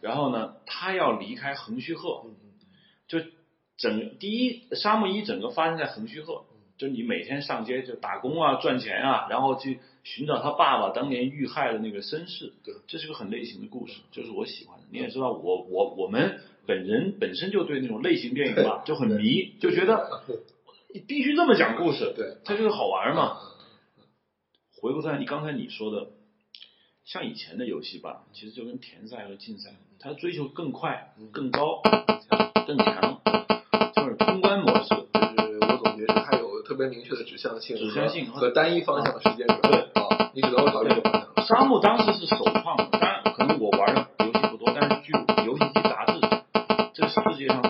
[0.00, 2.24] 然后呢，他要离开横须贺，
[3.08, 3.18] 就
[3.76, 6.44] 整第一沙漠一整个发生在横须贺
[6.78, 14.84] 嗯，就你每天上街就打工啊赚钱啊，然后去寻找他爸爸当年遇害的那个身世，对这是个很类型的故事，就是我喜欢的。
[14.90, 20.22] 你也知道我我我们本人本身就对那种类型电影吧就很迷，就觉得
[20.94, 23.38] 你必须这么讲故事，对，它就是好玩嘛。
[23.42, 23.48] 嗯
[24.80, 26.10] 回过头来，你刚才你说的，
[27.04, 31.82] 像以前的游戏吧，其实就跟田赛和竞赛，它追求更快、嗯更高、
[32.64, 33.20] 更强，
[36.88, 39.54] 明确的指向性和，指向性和和单一方向的时间轴。
[39.62, 41.46] 对啊，你只能会考虑这个方向。
[41.46, 45.12] 沙漠当时是首创，当然可能我玩的游戏不多，但是据
[45.46, 46.20] 游戏机杂志，
[46.94, 47.62] 这是世界上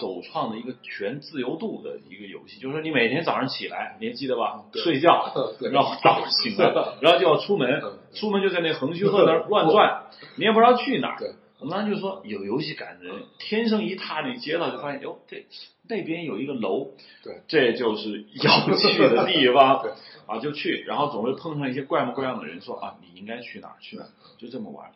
[0.00, 4.62] 首创的一个全自由度的一个游戏，就是说你每天早上起来，你还记得吧？
[4.72, 5.32] 对睡觉，
[5.70, 10.04] 然后早上醒了， 然后就要出门嗯，出门就在那横须贺那儿乱转，
[10.36, 11.18] 你也不知道去哪儿。
[11.60, 15.44] 对，我们当时就说有游戏感的人，天生一踏那街道就发现，哟，这
[15.88, 16.92] 那边有一个楼，
[17.22, 19.82] 对，这就是要去的地方。
[19.84, 19.92] 对，
[20.26, 24.92] 啊，就去，然后总会碰上一些怪模怪样的人，说啊，你应该去哪儿去哪儿，就这么玩。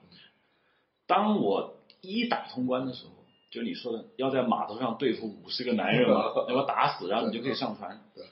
[1.07, 3.13] 当我一打通关的时候，
[3.51, 8.01] 就你说的要在码头上对付五十个男人嘛， 要把打死，然后你就可以上船。
[8.15, 8.25] 对，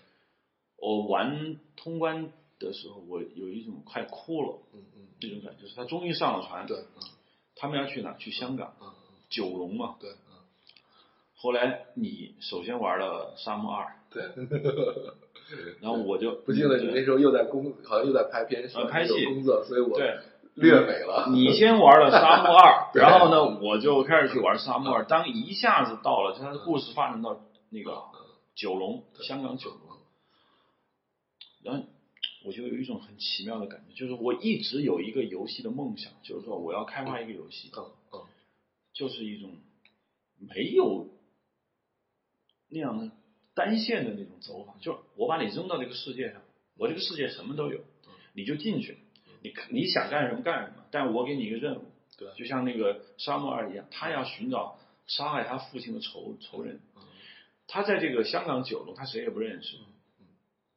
[0.78, 7.02] 我玩通关的时候，我有一种快哭了嗯嗯，那种感觉，就是他终于上了船，对，嗯
[7.56, 8.14] 他们要去哪？
[8.14, 8.74] 去香港。
[8.80, 8.88] 嗯。
[9.28, 9.96] 九龙嘛。
[10.00, 10.36] 对，嗯。
[11.36, 14.22] 后来你首先玩了沙漠二，对。
[15.80, 19.24] 然后我就不记得你那时候又在工，好像又在拍片，呃拍戏。
[19.26, 20.18] 工作，所以我对。
[20.54, 21.28] 略美了。
[21.30, 25.06] 你先玩了沙漠二， 然后呢，我就开始去玩沙漠二。
[25.06, 28.02] 当一下子到了，就它的故事发展到那个
[28.54, 29.80] 九龙，香港九龙，
[31.64, 31.84] 然后
[32.44, 38.20] 我就有一种很奇妙的感觉，就是我一直有一个游戏的梦想，就是说我要开发一个游戏，嗯嗯
[38.92, 39.56] 就是一种
[40.38, 41.08] 没有
[42.68, 43.10] 那样的
[43.54, 46.42] 单线的那种走法，就是我把你扔到这个世界上，
[46.76, 47.80] 我这个世界什么都有，
[48.34, 48.98] 你就进去，
[49.42, 51.84] 你你想干什么干什么，但我给你一个任务，
[52.18, 57.02] 对就像那个沙漠二一样，他要寻找杀害他父亲的仇仇人，嗯。
[57.68, 59.84] 他在这个香港九龙，他谁也不认识嗯，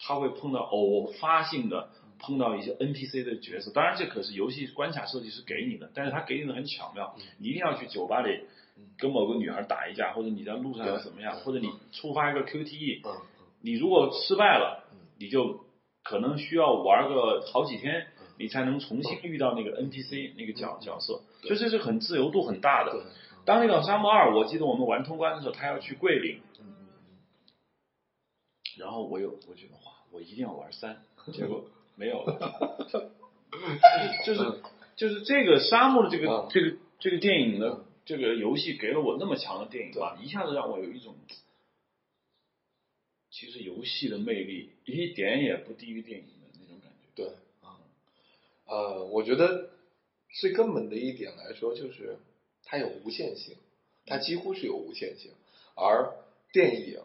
[0.05, 1.89] 他会碰到偶发性的
[2.19, 8.41] 碰到一些 NPC 的角色，当然这可是游戏关卡设计师给你的，但是他给你的很巧妙，你一定要去酒吧里
[8.77, 8.85] 嗯。
[8.97, 13.21] 跟某个女孩打一架，或者你在路上要怎么样，或者你触发一个 QTE，嗯
[13.61, 15.65] 你如果失败了嗯，你就
[16.03, 20.85] 可能需要玩个好几天嗯，你才能重新遇到那个 NPC 那个角嗯。
[20.85, 23.05] 角色，所以这是很自由度很大的。，
[23.43, 26.41] 当那个沙漠二，我记得我们玩通关的时候，他要去桂林，
[28.77, 32.88] 然后我有我觉得哇，我一定要玩三， 结果没有了，
[34.25, 34.62] 就是就是
[34.95, 41.15] 就是这个沙漠的这个嗯这个这个电影的嗯这个游戏给了我那么强的电影吧，一下子让我有一种，
[43.32, 47.08] 其实游戏的魅力一点也不低于电影的那种感觉。
[47.15, 47.25] 对
[47.62, 47.75] 啊，
[48.65, 49.69] 呃，我觉得
[50.39, 52.17] 最根本的一点来说，就是
[52.63, 53.56] 它有无限性，
[54.06, 55.32] 它几乎是有无限性，
[55.75, 56.13] 而
[56.54, 56.99] 电影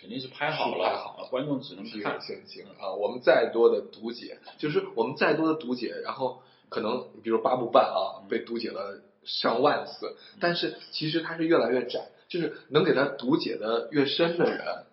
[0.00, 2.20] 肯定是拍好了，拍好了观众只能看。
[2.20, 2.92] 限性啊。
[2.92, 14.84] 我们再多的读解，就是我们再多的读解，然后可能比如八部半啊，被读解了上万次，但是其实它是越来越窄，就是能给它读解的越深的人，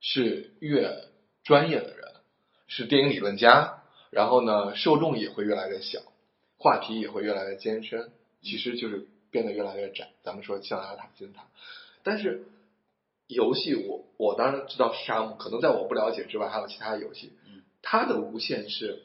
[0.00, 1.04] 是越
[1.44, 2.12] 专业的人，
[2.66, 6.00] 是电影理论家，然后呢，受众也会越来越小，
[6.58, 8.10] 话题也会越来越艰深，
[8.42, 10.10] 其实就是变得越来越窄。
[10.22, 11.44] 咱们说象牙塔金字塔，
[12.02, 12.46] 但是
[13.26, 19.02] 游戏我我当然知道沙漠，可能在我不了解之外还有其他游戏，嗯它的无限是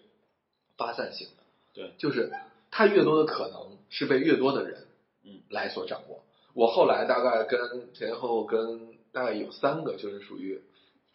[0.78, 2.32] 发散性的，对，就是
[2.72, 4.88] 它越多的可能是被越多的人
[5.24, 6.24] 嗯来所掌握。
[6.54, 10.62] 我后来大概跟前后跟大概有三个就是属于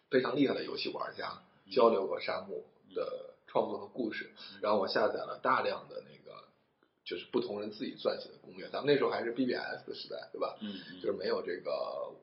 [0.09, 1.41] 非常厉害的游戏玩家
[1.71, 2.63] 交流过沙漠
[2.95, 6.43] 的创作和故事，然后我下载了大量的那个
[7.05, 8.67] 就是不同人自己撰写的攻略。
[8.69, 10.57] 咱们那时候还是 BBS 的时代，对吧？
[10.61, 12.15] 嗯嗯就是没有这个呃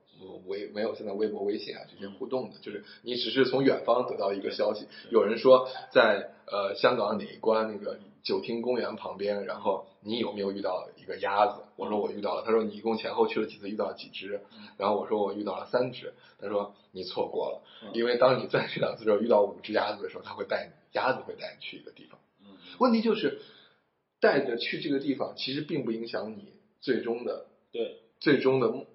[0.47, 11.63] 微没有现在微博、微信啊这些互动的，就是你只是从远方得到一个消息，有人说在呃香港哪一关那个九厅公园旁边，然后你有没有遇到一个鸭子？
[11.77, 14.41] 我说我遇到了，他说你一共前后去了几次，遇到了几只？
[14.79, 22.19] 然后我说我遇到了三只，他说你错过了，嗯因为当你再去两次之后遇到五只鸭子的时候，他会带你鸭子会带你去一个地方。
[22.41, 23.41] 嗯问题就是
[24.21, 28.87] 带着去这个地方，其实并不影响你最终的对，最终的目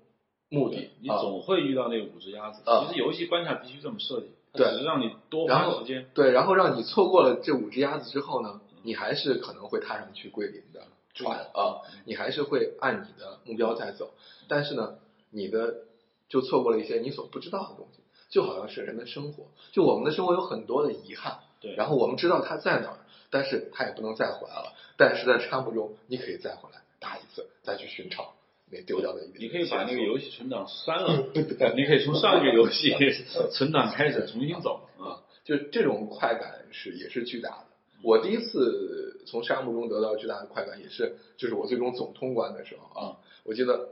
[0.49, 1.17] 目的你啊。
[1.19, 2.61] 总会遇到那五只鸭子。
[2.69, 6.09] 啊其实游戏关卡必须这么设计，它对只是让你多花时间。
[6.13, 14.11] 对，然后让你错过了这五只鸭子之后呢，你还是可能会踏上去桂林的船啊，你还是会按你的目标在走，
[14.47, 14.95] 但是呢，
[15.31, 15.75] 你的
[16.29, 28.33] 就错过了一些你所不知道的东西，就好像是人的生活，就我们的生活有很多的遗憾，对，然后我们知道它在哪儿，但是它也不能再回来了，但是在沙漠中你可以再回来打一次，再去寻找
[28.71, 29.41] 那丢掉的一点。
[29.41, 31.25] 你可以把那个游戏存档删了，
[31.75, 32.95] 你可以从上一个游戏
[33.51, 35.21] 存档开始重新走啊。
[35.43, 37.65] 就这种快感是也是巨大的。
[38.03, 43.17] 我第一次从沙漠中得到巨大的快感，也是就是我最终总通关的时候啊。
[43.43, 43.89] 我记得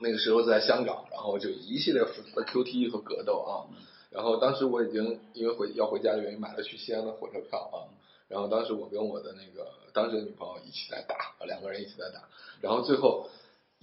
[0.00, 3.66] 那个时候在香港，然后就一系列复杂的 QTE 和格斗啊。
[4.10, 7.90] 然后当时我已经因为回要回家的原因买了去西安的火车票啊。
[8.28, 12.28] 然后当时我跟我的那个当时的女朋友一起在打，两个人一起在打。
[12.60, 13.28] 然后最后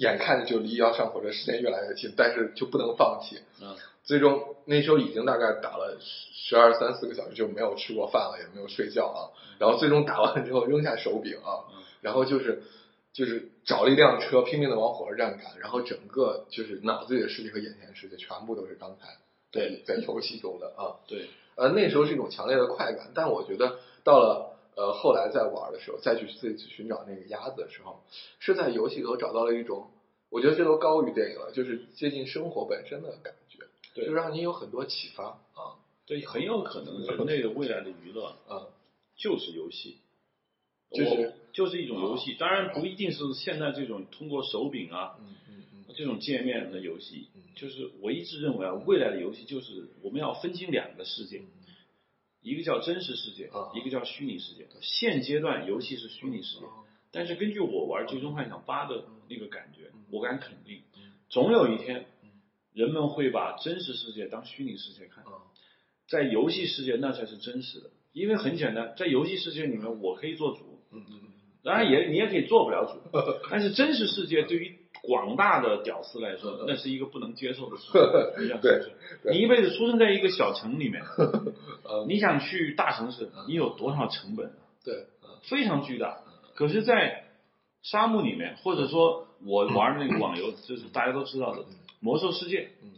[0.02, 3.40] 眼看着就离要上火车时间越来越近，但是就不能放弃。
[3.62, 9.20] 嗯最终那时候已经大概打了十二三四个小时，就没有吃过饭了，也没有睡觉啊。
[9.60, 12.64] 然后最终打完之后扔下手柄啊，嗯然后就是
[13.14, 19.08] 就是找了一辆车拼命的往火车站赶，然后整个就是脑子里的世界和眼前的世界全部都是刚才
[19.52, 20.98] 对在游戏中的啊。
[21.08, 28.02] 对，呃，那时候是一种强烈的快感，但我觉得到了呃后来在玩的时候，再去自己去寻找那个鸭子的时候，
[28.40, 29.92] 是在游戏里头找到了一种，
[30.30, 35.78] 我觉得这都高于电影了，就是接近生活本身的感觉，对就让你有很多启发啊。
[36.06, 38.68] 对，很有可能人类的未来的娱乐 啊。
[39.16, 39.98] 就是游戏，
[40.92, 51.44] 就是就是一种游戏，当然不一定是现在这种通过手柄啊嗯嗯嗯这种界面的游戏嗯，就是我一直认为啊，未来的游戏就是我们要分清两个世界，
[52.42, 54.68] 一个叫真实世界啊，一个叫虚拟世界。
[54.82, 56.66] 现阶段游戏是虚拟世界，
[57.12, 60.82] 但是根据我玩《最终幻想八》的那个感觉，我敢肯定，
[61.30, 62.06] 总有一天
[62.74, 65.24] 人们会把真实世界当虚拟世界看。
[65.24, 65.48] 啊。
[66.08, 71.22] 在游戏世界那才是真实的，因为很简单，在游戏世界里面我可以做主，嗯嗯。
[71.64, 73.00] 当然也你也可以做不了主，
[73.50, 77.84] 但是真实世界对于广大的屌丝来说， 那是一个不能接受的事
[78.84, 78.94] 情，
[79.32, 81.02] 你一辈子出生在一个小城里面，
[81.84, 84.54] 呃你想去大城市，你有多少成本？
[84.84, 85.06] 对
[85.44, 86.20] 非常巨大。
[86.56, 87.24] 可是，在
[87.82, 91.62] 沙漠里面，或者说我玩的那个网游，就是大家都知道的
[92.00, 92.92] 《魔兽世界》，嗯。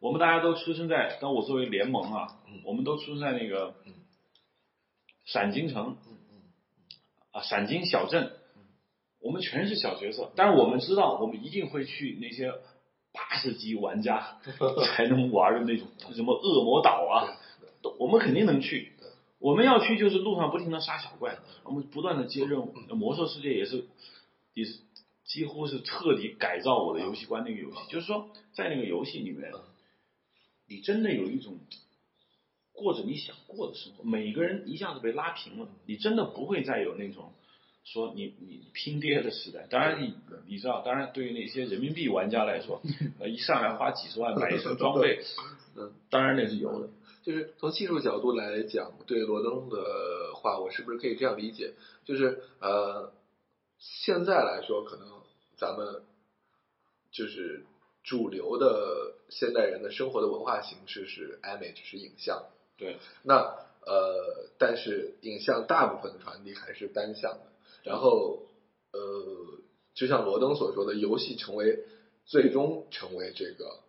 [0.00, 3.94] 我们大家都出生在，当我作为联盟啊嗯，我们都出生在那个嗯。
[5.24, 5.96] 闪金城
[7.32, 8.30] 啊，闪金小镇，
[9.28, 12.50] 我们全是小角色，但是我们知道，我们一定会去那些
[13.12, 14.38] 八十级玩家
[14.96, 17.36] 才能玩的那种什么恶魔岛啊，
[17.82, 18.92] 都我们肯定能去。
[19.38, 22.72] 我们要去就是路上不停的杀小怪，我们不断的接任务。
[22.96, 23.84] 魔兽世界也是，
[24.54, 24.78] 也是
[25.26, 29.52] 几乎是彻底改造我的游戏观那个游戏，就是说在那个游戏里面，
[30.66, 31.58] 你真的有一种
[32.72, 37.34] 过着你想过的生活，每个人一下子被拉平了，你真的不会再有那种
[37.92, 39.66] 说你你拼爹的时代。
[39.70, 40.14] 当然你
[40.46, 42.82] 你知道，当然对于那些人民币玩家来说，
[43.18, 45.22] 呃，一上来花几十万买一身装备，
[45.76, 46.88] 嗯，当然那是有的。
[47.22, 51.74] 就是从技术角度来讲，对罗登的话，我是不是可以这样理解？
[52.04, 53.12] 就是呃，
[53.78, 55.08] 现在来说，可能
[55.56, 56.02] 咱们
[57.10, 57.64] 就是
[58.02, 62.46] 主流的现代人的生活的文化形式是 image 是影像，
[62.78, 63.34] 对，那
[63.84, 67.40] 呃，但是影像大部分的传递还是单向的，
[67.84, 68.42] 然后
[68.92, 69.60] 呃，
[69.94, 71.78] 就像罗登所说的，游戏成为
[72.24, 73.80] 最终成为这个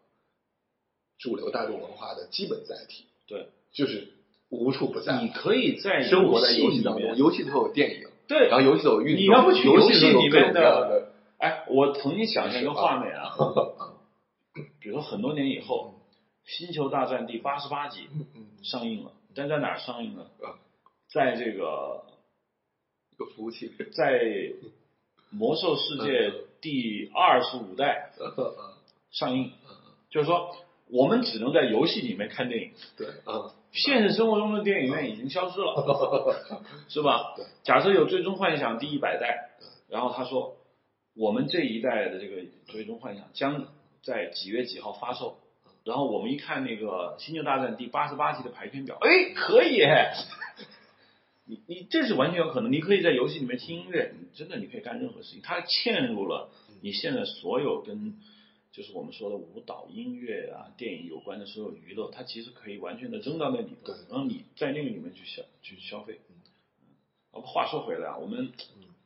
[1.17, 3.05] 主流大众文化的基本载体。
[3.27, 4.07] 对，就是
[4.49, 5.21] 无处不在。
[5.21, 13.35] 你可以在生活在游戏当中，游戏里头有电影，对，然后游戏里头有运动，你要不去游游戏里面的的，哎，我曾经想象一个画面啊，
[13.79, 15.93] 嗯比如说很多年以后，
[16.51, 18.09] 《星球大战》第八十八集
[18.63, 20.57] 上映了，但在哪上映呢啊？
[21.13, 22.18] 在这个一
[23.19, 24.23] 个服务器，在
[25.29, 26.29] 《魔兽世界》
[26.61, 28.53] 第二十五代嗯
[29.11, 29.51] 上映，
[30.09, 30.55] 就是说
[30.89, 36.35] 我们只能在游戏里面看电影，对，嗯，现实生活中的电影院已经消失了，
[36.87, 37.35] 是吧？
[37.63, 39.49] 假设有《最终幻想》第一百代，
[39.89, 40.55] 然后他说，
[41.15, 43.67] 我们这一代的这个《最终幻想》将
[44.01, 45.37] 在几月几号发售。
[45.85, 49.81] 然后我们一看那个《星球大战》第八十八集的排片表，哎，可以，
[51.49, 55.41] 你你这是完全有可能，你可以在游戏里面听音乐，你真的你可以干任何事情。
[55.41, 56.51] 它嵌入了
[56.83, 58.13] 你现在所有跟
[58.71, 66.19] 就是我们说的舞蹈、音乐啊、电影有关的所有娱乐，它其实可以完全的扔到那里头，然后你在那个里面去消去消费。
[67.33, 68.51] 嗯，话说回来啊，我们。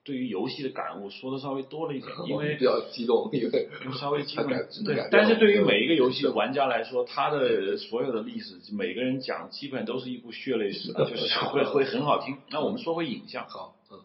[0.04, 4.48] 对于游戏的感悟说的稍微多了一点，因为比较激动，因为稍微激动。
[4.48, 12.38] 对，但是对于每一个游戏玩家来说，他的所有的历史，每个人讲基本都是一部血泪史， 就是会会很好听。
[12.50, 14.00] 那我们说回影像，好，嗯，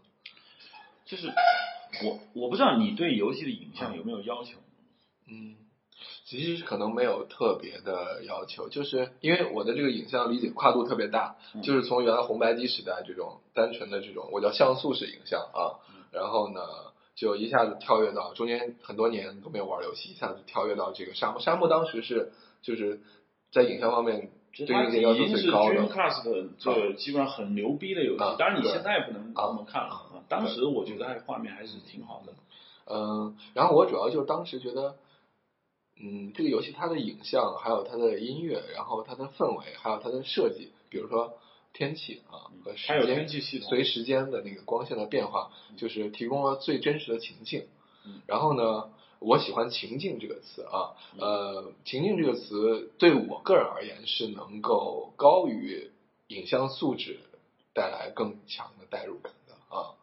[1.05, 1.27] 就是
[2.05, 4.59] 我我不知道你对游戏的影像有没有要求？
[5.31, 5.57] 嗯，
[6.29, 15.81] 其实可能没有特别的要求，就是因为我的这个影像理解跨度特别大，就是从原来红白机时代这种单纯的这种，我叫像素式影像啊。
[16.12, 16.61] 然后呢，
[17.14, 21.41] 就一下子跳跃到中间很多年都没有玩游戏，一下子跳跃到这个沙漠。
[21.41, 23.01] 沙漠当时是就是
[23.51, 25.75] 在影像方面对硬件要求最高的。
[25.75, 28.19] 已经是 Dreamcast 的这个基本上很牛逼的游戏。
[28.38, 30.21] 当然你现在不能那么看了啊。
[30.29, 32.35] 当时我觉得还画面还是挺好的。
[32.85, 34.97] 嗯，然后我主要就是当时觉得，
[36.01, 41.39] 嗯，这个游戏它的影像，还有它的音乐，然后它的氛围，还有它的设计，比如说。
[41.75, 43.29] 天气啊和时间，
[43.61, 47.67] 随时间的那个光线的变化，就是提供了最真实的情境。
[48.27, 55.93] 然后呢，我喜欢“情境”这个词啊，呃，“情境”这个词对我个人而言是能够高于
[56.29, 57.21] 影像素质
[57.75, 59.95] 带来更强的代入感的啊。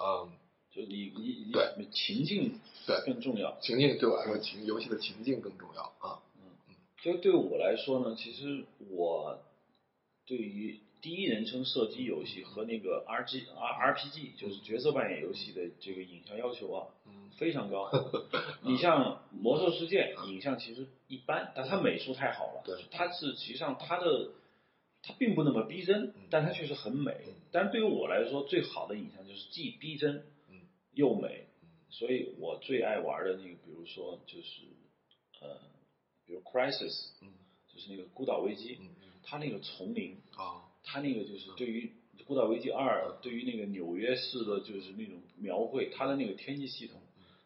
[0.00, 0.32] 嗯，
[0.74, 6.22] 就你你你情境对更重要，情境对我来说情游戏的情境更重要啊。
[6.36, 9.38] 嗯嗯，就对我来说呢，其实我
[10.26, 10.80] 对于。
[11.02, 17.90] 第一人称射击游戏和那个 R G R R P G 就是角色扮演游戏的这个影像要求啊，嗯非常高。
[18.60, 22.62] 你像魔兽世界影像其实一般，但它美术太好了。
[22.64, 24.30] 对，它是实际上它的
[25.02, 27.16] 它并不那么逼真，但它确实很美。
[27.50, 30.24] 但是对于我来说，最好的影像就是既逼真
[30.92, 31.48] 又美。
[31.92, 34.62] 所以我最爱玩的那个，比如说就是
[35.40, 35.60] 呃，
[36.26, 37.32] 比如 Crisis，嗯。
[37.74, 38.90] 就是那个孤岛危机，嗯
[39.22, 40.68] 它那个丛林啊。
[40.84, 41.90] 它那个就是对于
[42.24, 47.00] 《孤岛危机二》，对于那个纽约市的，就是那种描绘，它的那个天气系统，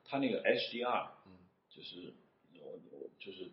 [0.04, 1.38] 它那个 HDR，嗯。
[1.70, 2.12] 就是
[2.60, 3.44] 我我就是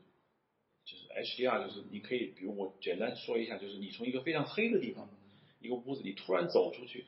[0.84, 5.08] 就是 HDR，就是你可以，比如我简单说一下，就是你从一个非常黑的地方，
[5.60, 7.06] 一个屋子，里突然走出去，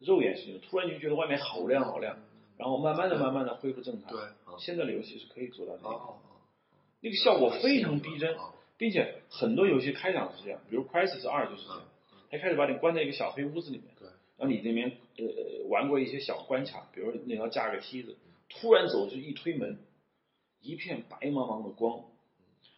[0.00, 2.18] 肉眼视觉突然就觉得外面好亮好亮，
[2.56, 4.10] 然后慢慢的慢慢的恢复正常。
[4.10, 4.20] 对，
[4.58, 6.14] 现在的游戏是可以做到那个，
[7.00, 8.36] 那个效果非常逼真，
[8.76, 11.82] 并且很多游戏开场是这样，比如《Crisis 二》就是这样。
[12.32, 18.16] 一开始把你关在一个小黑屋子里面，对，然后你那边呃玩过一些小关卡，比如你要架个梯子，
[18.48, 19.78] 突然走就一推门，
[20.60, 22.06] 一片白茫茫的光，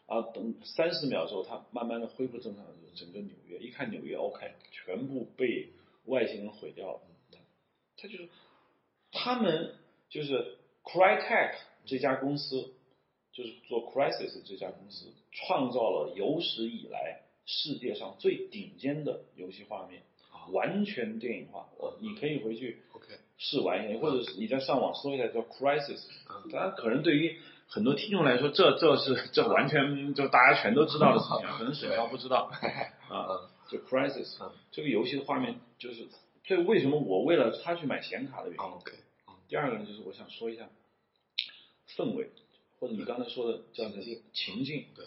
[0.04, 5.70] 啊，等三十秒之后，它慢慢的恢复正常的时候，整个纽约一看纽约 OK，全部被
[6.04, 7.00] 外星人毁掉了，
[7.96, 8.28] 他就是
[9.16, 9.74] 他们
[10.10, 11.54] 就是 Crytek
[11.86, 12.74] 这家公司，
[13.32, 17.22] 就是做 Crisis 这家公司创造了有史以来。
[17.48, 20.02] 世界上最顶尖的游戏画面，
[20.50, 21.68] 完全电影化。
[21.78, 22.82] 我你可以回去
[23.38, 26.02] 试玩一下，或者是你在上网搜一下叫 Crisis。
[26.50, 32.50] 当然，可能对于很多听众来说，这这是这完全就大家全都知道的事情，可能沈阳不知道
[33.08, 33.48] 啊。
[33.70, 34.36] 就 Crisis
[34.72, 36.08] 这个游戏的画面，就是
[36.42, 39.05] 这为什么我为了他去买显卡的原因。
[39.48, 40.68] 第二个呢，就是我想说一下
[41.96, 42.30] 氛围，
[42.78, 44.22] 或者你刚才说的叫情境。
[44.32, 45.06] 情境对，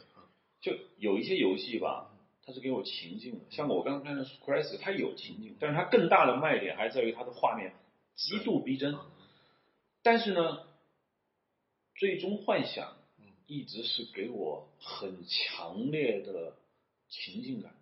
[0.62, 2.16] 就有一些游戏吧。
[2.42, 7.76] 它是给我情境的，像我刚才看的《Crisis》，它有情境，但是它更大的卖点还在于它的画面
[8.16, 8.98] 极度逼真。
[10.02, 10.66] 但是呢，
[11.94, 12.98] 最终幻想
[13.46, 16.56] 一直是给我很强烈的
[17.08, 17.76] 情境感。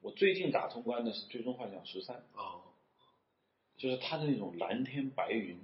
[0.00, 2.16] 我最近打通关的是《最终幻想十三》，
[3.76, 5.60] 就是它的那种蓝天白云。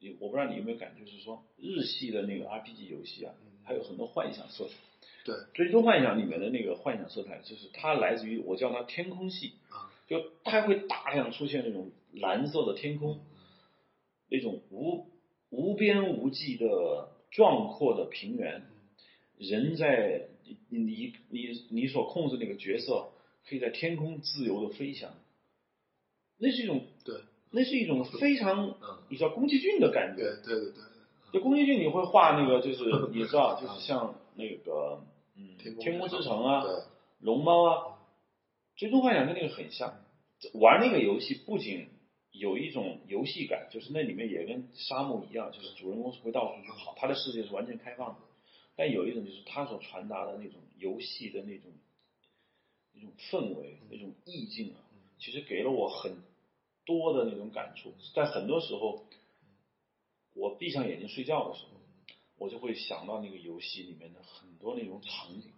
[0.00, 3.34] 你我不知道你有没有感觉，就是说日系的那个 RPG 游戏啊，
[3.64, 4.74] 它有很多幻想色彩。
[5.24, 9.52] 对，最终幻想里面的那个幻想色彩，就是它来自于我叫它天空系，
[10.06, 13.20] 就它会大量出现那种蓝色的天空，
[14.30, 15.06] 那种无
[15.50, 18.62] 无边无际的壮阔的平原，
[19.36, 20.28] 人在
[20.70, 23.10] 你你你你所控制那个角色
[23.46, 25.12] 可以在天空自由的飞翔，
[26.38, 26.97] 那是一种对，
[27.50, 28.74] 那是一种非常
[29.08, 35.02] 你知道宫崎骏的感觉，对对对对，就宫崎骏你会画那个就是 你知道就是像那个
[35.36, 35.56] 嗯。
[35.78, 36.62] 天空之城啊，
[37.20, 37.98] 龙猫啊，
[38.76, 39.94] 最终幻想跟那个很像。
[40.54, 41.88] 玩那个游戏不仅
[42.30, 48.16] 有一种游戏感，就是那里面也跟沙漠一样，就是主人公是会到处去跑，他的世界是完全开放的。
[48.76, 51.72] 但有一种就是他所传达的那种游戏的那种
[52.94, 54.78] 那种氛围、那种意境啊，
[55.18, 56.12] 其实给了我很
[56.88, 57.92] 多的那种感触。
[58.14, 59.04] 在很多时候，
[60.34, 61.72] 我闭上眼睛睡觉的时候，
[62.38, 65.52] 我就会想到那个游戏里面的很多那种场景。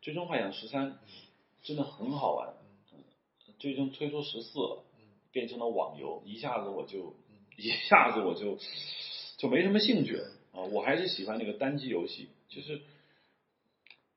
[0.00, 1.00] 最终幻想十三
[1.62, 2.54] 真的很好玩，
[3.58, 4.84] 最终推出十四了，
[5.32, 7.16] 变成了网游，一下子我就
[7.56, 8.58] 一下子我就
[9.38, 10.60] 就没什么兴趣了啊！
[10.62, 12.82] 我还是喜欢那个单机游戏，就是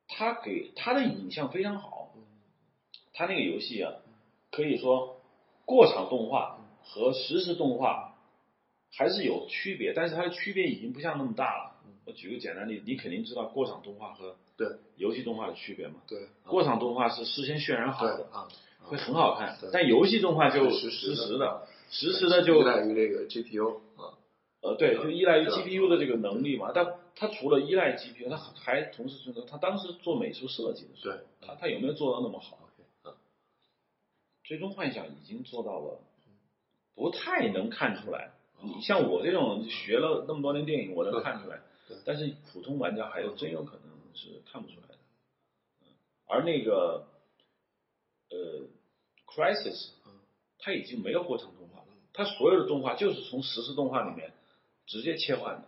[0.07, 2.13] 他给他的影像非常好，
[3.13, 3.93] 他那个游戏啊，
[4.51, 5.16] 可以说
[5.67, 8.15] 过场动画和实时动画
[8.89, 11.73] 还是有区别，但是它的区别已经不像那么大了。
[12.05, 14.65] 我举个简单例子，你肯定知道过场动画和对
[14.95, 15.95] 游戏动画的区别嘛？
[16.07, 18.47] 对，过场动画是事先渲染好的，啊，
[18.79, 24.15] 会很好看对，但游戏动画就实实时的实时的就依赖于这个 GPU 啊，
[24.61, 26.71] 呃对，就依赖于 GPU 的这个能力嘛。
[26.73, 32.66] 但它除了依赖 GPU，它还同时存在，它当时做美术设计的时候，对它它有没有做到那么好？
[34.47, 35.99] 最终幻想已经做到了，
[36.95, 38.31] 不太能看出来。
[38.63, 43.83] 你像我这种学了那么多年电影，我能看出来对，但是普通玩家还有真有可能
[44.15, 44.93] 是看不出来的。
[45.81, 45.87] 嗯
[46.29, 47.07] 而那个
[48.29, 48.67] 呃
[49.25, 50.13] ，Crisis，嗯。
[50.59, 54.33] 它已经没有过程动画了，它所有的动画就是从实时动画里面
[54.87, 55.67] 直接切换的，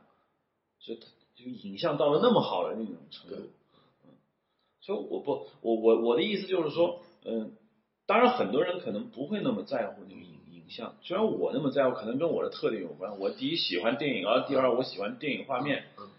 [0.80, 1.06] 所以它
[1.36, 3.50] 就影像到了那么好的那种程度
[4.82, 7.56] 所以我不，我我我的意思就是说，嗯，
[8.10, 13.20] 当然很多人可能不会那么在乎那个影影像，虽然我那么在乎，可能跟我的特点有关。
[13.20, 15.84] 我第一喜欢电影，而第二我喜欢电影画面。
[16.00, 16.10] 嗯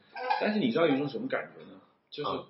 [0.41, 1.81] 但是你知道有一种什么感觉呢？
[2.11, 2.45] 就是嗯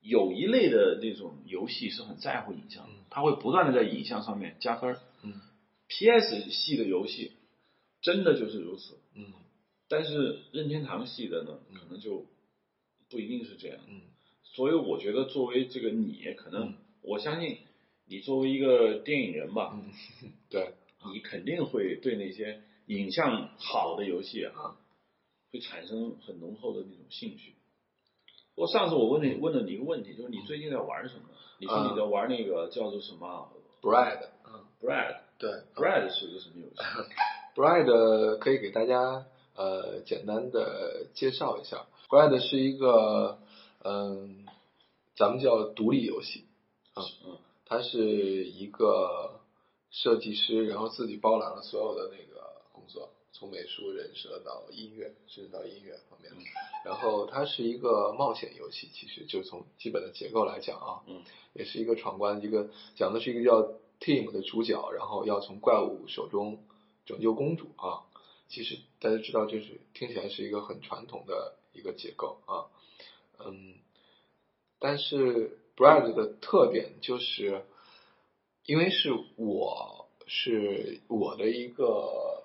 [0.00, 4.96] 有一类的那种游戏是很在乎影像的嗯，它会不断的在影像上面加分。
[5.22, 5.40] 嗯
[5.88, 7.32] PS 系的游戏
[8.02, 9.26] 真的就是如此，嗯
[9.88, 12.26] 但是任天堂系的呢，嗯可能就
[13.08, 13.78] 不一定是这样。
[13.88, 14.00] 嗯
[14.42, 17.58] 所以我觉得作为这个你，可能嗯我相信
[18.08, 19.92] 你作为一个电影人吧，嗯，
[20.50, 20.74] 对，
[21.12, 24.76] 你肯定会对那些影像好的游戏啊啊，
[25.52, 27.54] 会产生很浓厚的那种兴趣。
[28.54, 31.22] 我上次我问你问了你一个问题，就是你最近在玩什么？
[31.58, 33.50] 你说你在玩那个叫做什么
[33.82, 36.76] ？Bread，嗯，Bread 对 Bread 是个什么游戏？？
[37.56, 43.38] Bread 可以给大家呃简单的介绍一下，Bread 是一个
[43.82, 44.46] 嗯，
[45.16, 46.44] 咱们叫独立游戏，
[46.94, 49.40] 啊嗯他是一个
[49.90, 56.32] 设计师，然后自己包揽了所有的那个工作，从美术、人设到音乐，甚至到音乐方面。
[56.32, 56.42] 嗯
[56.84, 61.20] 然后它是一个冒险游戏，其实就从基本的结构来讲啊，嗯
[61.52, 66.62] 也是一个闯关，一个讲的是一个叫 Team 的主角，然后要从怪物手中
[67.04, 68.06] 拯救公主啊。
[68.48, 72.70] 其实大家知道，就是听起来是一个很传统的一个结构啊，
[73.44, 73.74] 嗯，
[74.78, 77.62] 但是 Brad 的特点就是，
[78.64, 82.44] 因为是我是我的一个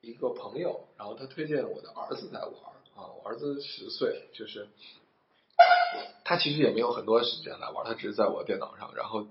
[0.00, 2.50] 一个朋友，然后他推荐我的儿子在玩
[2.96, 4.68] 啊，我儿子十岁，就是
[6.24, 9.26] 他其实也没有很多时间来玩，他只是在我电脑上，然后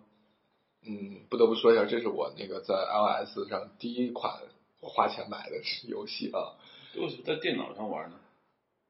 [0.84, 4.40] 嗯，不得不说一下，这是我那个在 iOS 上第一款
[4.82, 5.56] 我花钱买的
[5.88, 6.56] 游戏啊。
[6.96, 8.20] 为什么在电脑上玩呢？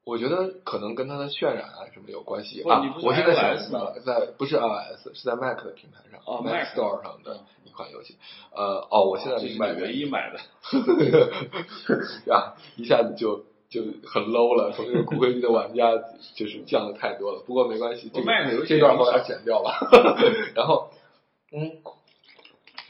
[0.04, 3.14] 我觉得可能跟它的渲染啊什么有关系啊我。
[3.14, 3.32] 现在
[3.72, 8.16] 呃在不是 iOS，是在 Mac 的平台上、哦 Mac Store 上的嗯一款游戏。
[8.52, 10.40] 呃，哦，我现在这是明白你唯一买的。
[12.34, 15.92] 啊，一下子就就很 low 了，从这个骨灰级的玩家
[16.34, 17.44] 就是降的太多了。
[17.46, 19.78] 不过没关系，这这段后来剪掉吧。
[20.56, 20.90] 然后，
[21.52, 21.80] 嗯，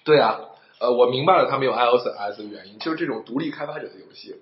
[0.05, 0.41] 对啊，
[0.81, 2.07] 呃，我明白了他们有 iOS
[2.39, 4.37] 的原因，就是这种独立开发者的游戏，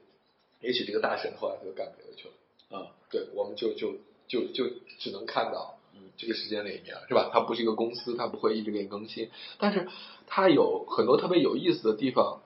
[0.60, 2.34] 也许这个大神后来他就干别的去了。
[2.70, 3.96] 啊，对，我们就就
[4.28, 7.30] 就就只能看到，嗯，这个时间里面是吧？
[7.32, 9.88] 它不是一个公司，它不会一直给你更新，但是
[10.26, 12.40] 它有很多特别有意思的地方，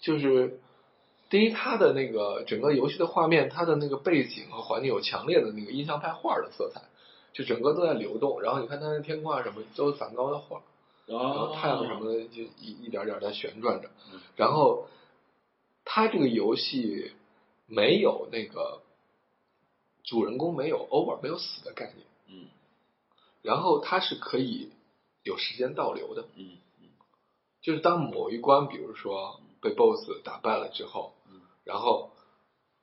[0.00, 0.60] 就是
[1.30, 6.82] 第一，它的那个整个游戏的画面，它的那个背景和环境有强烈的那个印象派画的色彩，
[7.32, 10.60] 就整个都在流动，然后你看它的天空啊什么都是梵高的画，
[11.06, 14.86] 然后哦，太阳什么的就一一点点在旋转着嗯，然后
[15.86, 17.12] 它这个游戏
[17.66, 18.82] 没有那个
[20.04, 22.48] 主人公没有 over 没有死的概念，嗯。
[23.42, 24.70] 然后他是可以
[25.22, 26.88] 有时间倒流的，嗯嗯。
[27.60, 32.10] 就是当某一关比如说被 BOSS 打败了之后，嗯然后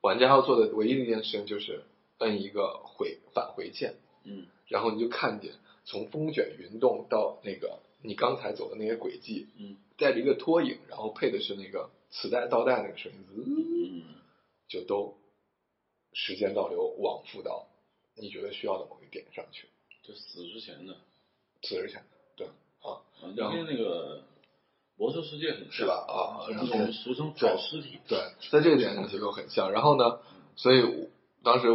[0.00, 1.84] 玩家要做的唯一的一件事情就是
[2.18, 4.46] 摁一个回返回键，嗯。
[4.68, 5.52] 然后你就看见
[5.84, 14.04] 从风卷云动到那个你刚才走的那些轨迹，嗯带着一个拖影，然后配的是那个磁带倒带那个声音，滋嗯。
[14.68, 15.16] 就都
[16.12, 17.66] 时间倒流往复到
[18.16, 19.68] 你觉得需要的某一点上去，
[20.02, 20.94] 就死之前的，
[21.62, 22.02] 死之前
[22.36, 22.46] 对
[22.80, 24.22] 啊，啊，然后跟那个
[24.96, 28.18] 魔兽世界很像是吧啊然后俗称找尸体，对，
[28.50, 29.72] 在这个点上结构很像。
[29.72, 30.20] 然后呢，
[30.56, 31.08] 所以我
[31.42, 31.70] 当时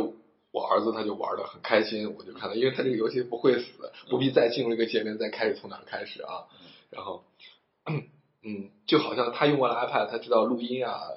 [0.52, 6.46] 我儿子他就玩的很开心，我就看到，因为他这个游戏不会死，不必再进入一个界面再开始从哪儿开始啊。
[6.92, 7.24] 然后，
[8.44, 11.10] 嗯，就好像他用过了 iPad，他知道录音啊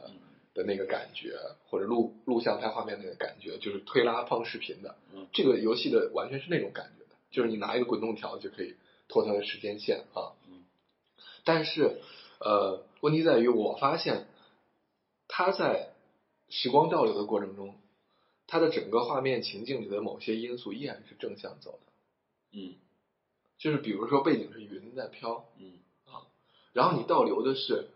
[0.59, 1.39] 的那个感觉，
[1.69, 4.97] 或者录录像拍画面那个感觉，就是推拉放视频的。
[5.15, 8.75] 嗯这个游戏的完全是那种感觉的，就是你拿一个滚动条就可以
[9.07, 10.35] 拖它的时间线啊。
[10.49, 10.65] 嗯
[11.45, 12.01] 但是，
[12.41, 14.27] 呃，问题在于我发现，
[15.29, 15.93] 它在
[16.51, 17.77] 时光倒流的过程中，
[18.47, 21.93] 它的整个画面情境里的某些因素依然是正向走的，
[22.53, 22.75] 嗯
[23.57, 26.27] 就是比如说背景是云在飘，嗯啊
[26.73, 27.89] 然后你倒流的是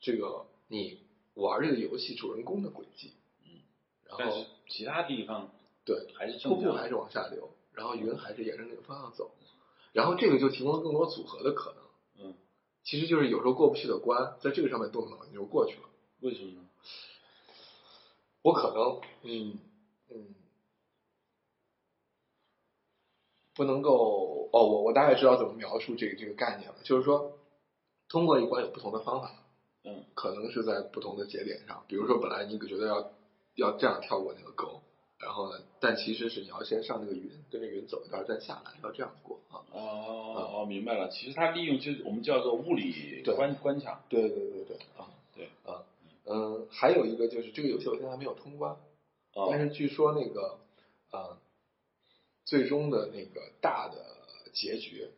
[0.00, 1.00] 这个你
[1.38, 3.14] 玩这个游戏主人公的轨迹，
[3.44, 3.62] 嗯，
[4.04, 5.50] 然后其他地方
[5.84, 9.30] 对还是瀑布还是往下流，然后云还是沿着那个方向走，
[9.92, 11.82] 然后这个就提供了更多组合的可能。
[12.20, 12.34] 嗯，
[12.82, 15.88] 其实就是有时候过不去的关，在这个上面动脑筋就过去了。
[16.20, 16.68] 为什么呢？
[18.42, 19.58] 我可能，嗯
[20.10, 20.34] 嗯，
[23.54, 27.38] 不能够哦，我我大概知道怎么描述这个这个概念了，就是说，
[28.08, 29.44] 通过一关有不同的方法，
[29.88, 30.04] 嗯。
[30.14, 33.10] 可能是在不同的节点上，比如说本来你觉得要
[33.54, 34.82] 要这样跳过那个沟，
[35.18, 39.64] 然后呢，但其实是你要先上那个云，跟着云走一段再下来，要这样过啊。
[39.72, 41.08] 哦哦，明白了。
[41.08, 45.46] 其实它利用就是我们叫做物理关关卡，对对对对啊对。
[45.64, 45.84] 啊
[46.30, 48.76] 嗯，还有一个就是这个游戏我现在还没有通关，
[49.32, 49.48] 哦。
[49.50, 50.58] 但是据说那个
[51.10, 51.38] 呃，
[52.44, 54.04] 最终的那个大的
[54.52, 55.08] 结局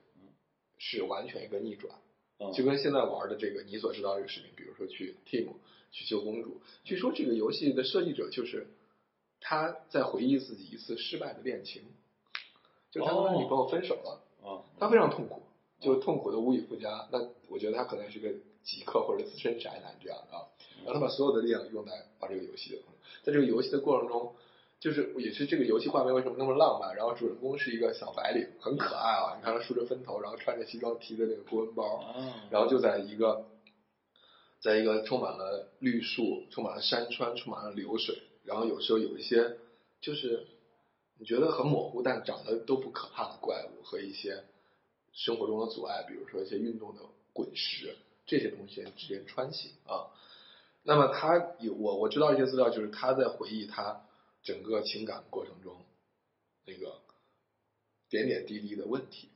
[0.79, 1.93] 是完全一个逆转，
[2.41, 2.53] 嗯。
[2.53, 5.49] 就跟现在玩的这个你所知道这个视频，比如说去 Team
[5.93, 8.69] 去救公主，据说这个游戏的设计者就是
[9.41, 11.83] 他在回忆自己一次失败的恋情，
[12.91, 15.43] 就他跟他女朋友分手了，啊他非常痛苦，
[15.81, 17.09] 就痛苦的无以复加。
[17.13, 18.31] 那我觉得他可能是个
[18.63, 20.47] 极客或者资深宅男这样的啊，
[20.85, 22.81] 然后他把所有的力量用在玩这个游戏，
[23.23, 24.35] 在这个游戏的过程中，
[24.81, 26.97] 就是也是这个游戏画面为什么那么浪漫？
[26.97, 33.45] 然后主人公是一个小白领，很可爱啊，你看他梳着分头，然后穿着西装，提着那个公文包，啊，然后就在一个，
[34.59, 39.59] 在一个充满了绿树、充满了山川、充满了流水，然后有时候有一些
[40.01, 40.47] 就是
[41.19, 44.45] 你觉得很模糊，但长得都不可怕的怪物和一些
[45.13, 47.03] 生活中的阻碍，比如说一些运动的
[47.35, 50.09] 滚石这些东西之间穿行啊。
[50.83, 54.01] 那么他有我我知道一些资料，就是他在回忆他
[54.43, 55.77] 整个情感过程中
[56.67, 57.01] 那个
[58.09, 59.29] 点点滴滴的问题，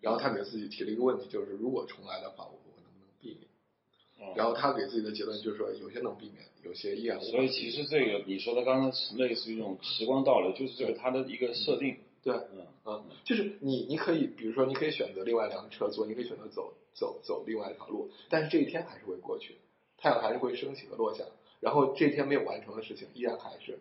[0.00, 4.28] 然后他给自己提了一个问题，就是如果重来的话，我我能不能避免？
[4.28, 4.34] 哦。
[4.36, 7.48] 然后他给自己的结论就是说，有些能避免，有些依然无法所以。
[7.48, 12.66] 其实这个你说的刚刚是类似于这种时光倒流，就是这个它的一个设定，对，嗯。
[12.86, 19.56] 嗯，就是你你可以，比如说你可以选择另外一辆车坐，你可以选择走走走另外一条路，但是这一天还是会过去，
[19.96, 21.24] 太阳还是会升起和落下，
[21.60, 23.78] 然后这一天没有完成的事情依然还是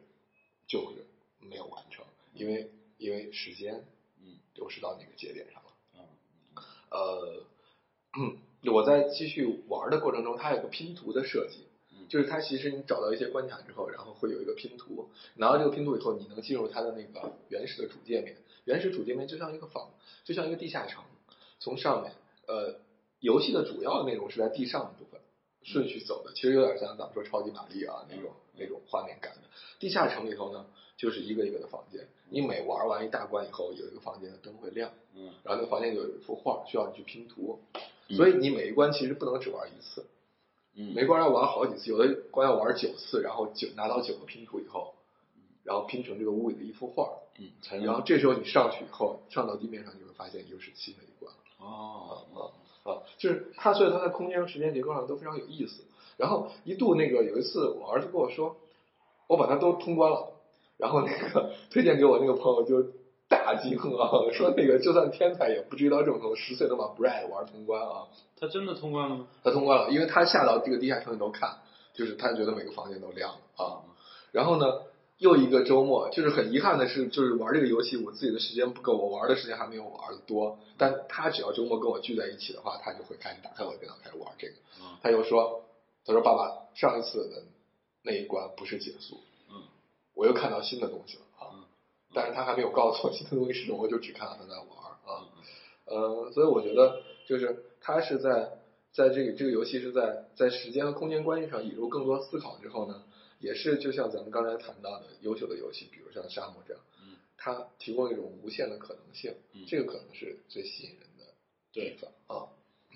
[0.68, 1.06] 就是
[1.40, 3.86] 没有完成，因为因为时间
[4.22, 5.70] 嗯流逝到那个节点上了。
[5.96, 6.02] 嗯
[6.90, 18.38] 呃，我在继续玩的过程中，它有个拼图的设计嗯，就是它其实你找到一些关卡之后，然后会有一个拼图，拿到这个拼图以后，你能进入它的那个原始的主界面。
[18.66, 19.92] 原始主界面就像一个房，
[20.24, 21.04] 就像一个地下城，
[21.60, 22.14] 从上面，
[22.48, 22.80] 呃，
[23.20, 25.20] 游戏的主要内容是在地上的部分
[25.64, 29.42] 顺序走的，其实有点像咱们说超级玛丽啊那种那种画面感的。
[29.80, 30.66] 地下城里头呢，
[30.98, 34.92] 就是一个一个的房间，你每玩完一大关以后，有一个房间的灯会亮。
[35.16, 35.26] 嗯。
[35.44, 37.60] 然后那个房间里有一幅画，需要你去拼图，
[38.08, 38.18] 嗯。
[38.18, 40.06] 所以你每一关其实不能只玩一次，
[40.76, 44.94] 嗯，每关要玩好几次，有的关要玩九次，然后九拿到九个拼图以后，
[45.64, 47.52] 然后拼成这个屋里的一幅画，嗯
[47.84, 52.26] 然后这时候你上去以后，上到地面上，你会发现又是新的一关哦
[52.84, 55.84] 啊，就是它，所以它在空间和时间结构上都非常有意思。
[56.18, 58.56] 然后一度那个有一次，我儿子跟我说，
[59.28, 60.34] 我把它都通关了，
[60.78, 62.92] 然后那个 推荐给我那个朋友就
[63.28, 68.08] 大惊啊，说那个就算天才也不至于到这种程度，十岁能把 Bread 玩通关啊。
[68.40, 69.28] 他真的通关了吗？
[69.44, 71.60] 他通关了，因为他下到这个地下城里头看，
[71.94, 73.82] 就是他觉得每个房间都亮了啊。
[74.32, 74.66] 然后呢，
[75.18, 80.60] 又一个周末，就是很遗憾的是，就是玩这个游戏，我自己的时间不够，我玩的时间还没有我儿子多。
[80.78, 84.54] 但他只要周末跟我聚在一起的话，他就会开始打开我的电脑开始玩这个。
[84.82, 85.64] 嗯他又说，
[86.06, 87.44] 他说爸爸，上一次的
[88.04, 89.62] 那一关不是结束，嗯
[90.14, 91.52] 我又看到新的东西了啊。
[91.54, 91.64] 嗯
[92.16, 94.68] 但是他还没有告诉我新的东西是什么，我就只看到他在玩
[95.06, 95.26] 啊。
[95.30, 95.44] 嗯
[95.86, 98.52] 呃，所以我觉得就是他是在
[98.94, 103.04] 在这个这个游戏是在在时间和空间关系上引入更多思考之后呢，
[103.44, 111.26] 也是就像咱们刚才谈到的优秀的游戏，比如像沙漠这样，嗯它提供一种无限的可能性，嗯这个可能是最吸引人的
[111.74, 112.48] 地对方啊。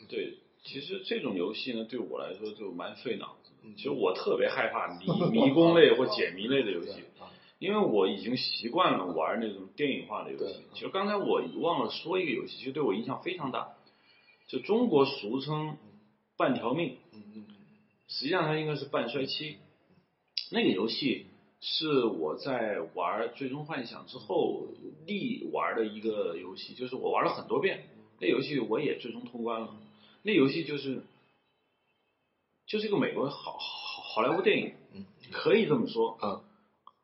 [0.07, 7.27] 对，其实这种游戏呢，对我来说就蛮费脑子其实我特别害怕迷 迷宫类或解谜类的游戏，啊，
[7.59, 10.63] 因为我已经习惯了玩那种电影化的游戏。
[10.73, 13.75] 其实刚才我忘了说一个游戏，其实对我影响非常大，
[14.47, 15.75] 就中国俗称
[16.37, 17.55] 半条命，嗯嗯嗯
[18.07, 19.57] 实际上它应该是半衰期。
[20.51, 21.25] 那个游戏
[21.59, 24.67] 是我在玩《最终幻想》之后
[25.05, 27.89] 力玩的一个游戏，就是我玩了很多遍。
[28.19, 29.75] 那游戏我也最终通关了。
[30.23, 31.03] 那游戏就是
[32.65, 36.17] 就是一个美国好好好莱坞电影，嗯可以这么说。
[36.21, 36.41] 嗯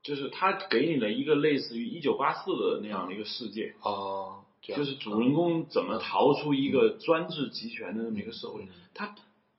[0.04, 4.44] 就是它给你了一个类似于一九八四的那样的一个世界，哦，
[4.76, 8.70] 就是主人公怎么逃出一个专制集权的那么一个社会嗯。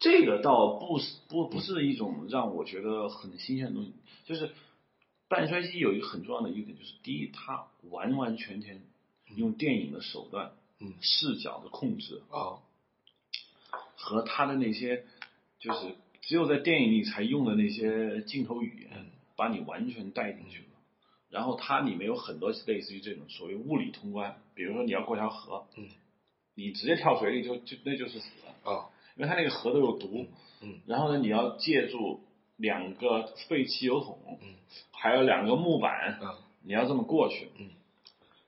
[0.05, 3.93] 它这个倒不是不不是一种让我觉得很新鲜的东西，
[4.27, 4.53] 就是
[5.29, 8.83] 半衰期有一个很重要的一点，就是第一，它完完全全
[9.35, 10.93] 用电影的手段、嗯。
[11.01, 12.61] 视角的控制啊。
[13.97, 15.07] 和他的那些
[15.59, 20.67] 就是只有在电影里才用的那些镜头语言嗯，把你完全带进去了。
[21.31, 25.89] 然后它里面有很多类似于这种所谓物理通关，比如说你要过条河，嗯。
[26.55, 30.27] 你直接跳水里就就那就是死了，啊因为它那个河都有毒。
[30.63, 32.21] 嗯然后呢，你要借助
[32.57, 34.55] 两个废汽油桶，嗯
[34.93, 37.49] 还有两个木板，嗯你要这么过去。
[37.59, 37.71] 嗯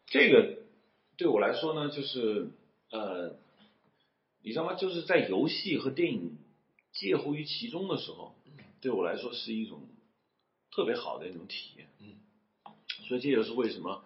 [0.06, 0.58] 这个
[1.16, 2.48] 对我来说呢，就是
[2.90, 3.36] 呃，
[4.42, 4.74] 你知道吗？
[4.74, 6.38] 就是在游戏和电影
[6.92, 8.34] 介乎于其中的时候，
[8.80, 9.80] 对我来说是一种
[10.70, 11.88] 特别好的一种体验。
[12.00, 12.14] 嗯，
[13.08, 14.04] 所以这也是为什么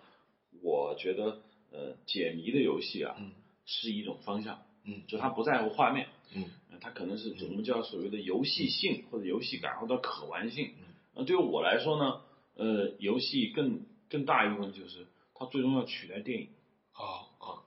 [0.62, 1.40] 我觉得
[1.70, 3.32] 呃解谜的游戏啊嗯
[3.66, 10.94] 是一种方向，嗯就他不在乎画面，嗯呃它可能是我们叫所谓的游戏性或者游戏感或者可玩性嗯。
[11.14, 12.20] 那对于我来说呢，
[12.56, 16.48] 呃，游戏更更大一部分就是它最终要取代电影。
[16.92, 17.62] 啊啊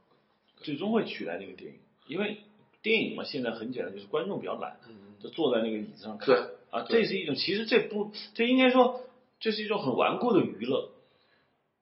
[0.57, 2.38] 最终会取代那个电影，因为
[2.82, 6.36] 电影嘛，现在很简单，就是观众比较懒，嗯就坐在那个椅子上看对
[6.70, 9.01] 啊，这是一种，其实这不，这应该说
[9.39, 10.91] 这是一种很顽固的娱乐。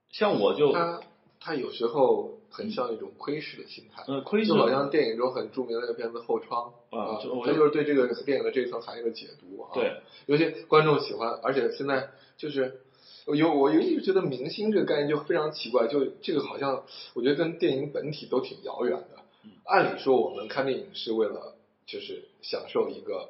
[0.09, 1.01] 像我就他
[1.39, 9.71] 他有时候很像一种窥视的心态，嗯窥视就好像电影中很著名的那个片子《后窗》啊他就是对这个电影的这一层含义的解读啊。
[9.73, 12.81] 对，尤其观众喜欢，而且现在就是
[13.25, 16.83] 有我尤其是觉得明星这个概念就非常奇怪，就这个好像
[17.13, 19.21] 我觉得跟电影本体都挺遥远的。
[19.43, 23.29] 嗯按理说我们看电影是为了就是享受一个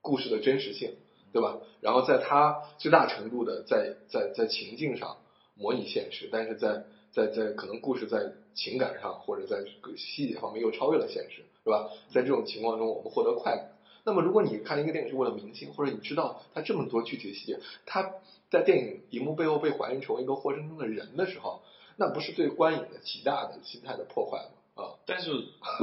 [0.00, 0.94] 故事的真实性，
[1.32, 1.58] 对吧？
[1.80, 5.18] 然后在它最大程度的在在在情境上
[5.54, 6.84] 模拟现实，但是在
[7.16, 11.88] 在在可能故事在情感上或者在这个细节方面又超越了现实，是吧？
[12.10, 13.70] 在这种情况中，我们获得快感。
[14.04, 18.12] 那么，如果你看一个电影是为了明星，或者你知道他这么多具体的细节，他
[18.50, 21.62] 在电影荧幕背后被还原成为一个活生生的人的时候，
[21.96, 24.84] 那不是对观影的极大的心态的破坏吗？
[24.84, 25.30] 啊但是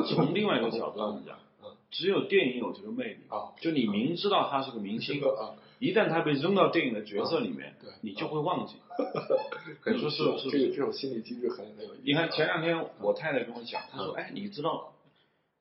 [0.08, 3.22] 从另外一个角度上讲 嗯，只有电影有这个魅力。
[3.30, 8.76] 啊就你明知道他是个明星，啊，一旦他被扔到电影的角色里面对，你就会忘记。
[9.82, 12.04] 很你说是吧不是这个这种心理机制很很有意思。
[12.06, 14.94] 你看前两天我太太跟我讲，她说：“嗯哎，你知道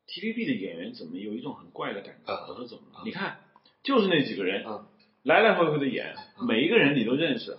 [0.07, 3.01] TVB 的演员怎么有一种很怪的感觉？”嗯我说：“怎么了？
[3.01, 3.41] 嗯你看，
[3.83, 4.87] 就是那几个人嗯
[5.25, 7.57] 来来回回的演，嗯每一个人你都认识，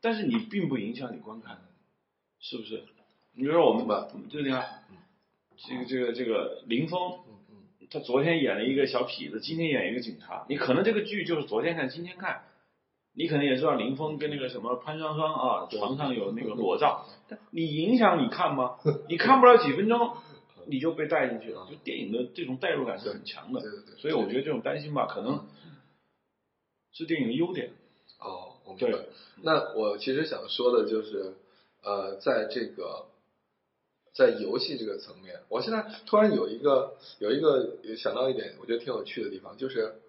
[0.00, 1.58] 但是你并不影响你观看，
[2.40, 2.82] 是不是？
[3.34, 4.82] 你比如说我们明白就你看
[5.56, 7.20] 这个这个这个林峰，
[7.92, 10.46] 他昨天演了一个小痞子，今天演一个警察。
[10.48, 12.44] 你可能这个剧就是昨天看，今天看，
[13.14, 17.06] 你可能也知道林峰跟那个什么潘双双啊，床上有那个裸照，
[17.52, 18.78] 你影响你看吗？
[19.08, 20.16] 你看不了几分钟，
[20.66, 21.66] 你就被带进去了。
[21.68, 25.46] 就电影的这种代入感是很强的对，对对，所以我觉得这种担心吧，可能
[26.92, 27.72] 是电影的优点。
[28.20, 29.08] 哦，我明白对。
[29.42, 31.34] 那我其实想说的就是，
[31.82, 33.06] 呃，在这个
[34.12, 40.00] 在游戏这个层面，我现在突然有一个有一个想到一点，我觉得挺有趣的地方，就是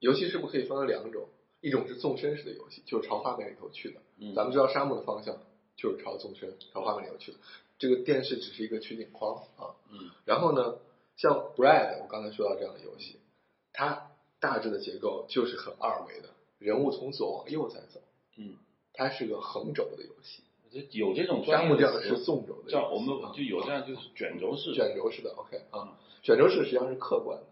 [0.00, 1.28] 游戏是不是可以分为两种？
[1.60, 4.00] 一种是纵深式的游戏，就是朝画面里头去的。
[4.18, 5.38] 嗯咱们知道沙漠的方向
[5.76, 7.38] 就是朝纵深、朝画面里头去的。
[7.80, 9.74] 这个电视只是一个取景框啊。
[9.90, 10.78] 嗯然后呢，
[11.16, 13.18] 像 Bread，我刚才说到这样的游戏，
[13.72, 16.28] 它大致的结构就是很二维的，
[16.60, 18.00] 人物从左往右在走，
[18.36, 18.54] 嗯，
[18.92, 20.44] 它是个横轴的游戏。
[20.70, 27.44] 这有这种沙专业的是纵轴的叫我们啊就有这样就是卷轴式，卷轴式的 OK 啊，卷轴式实际上是客观的，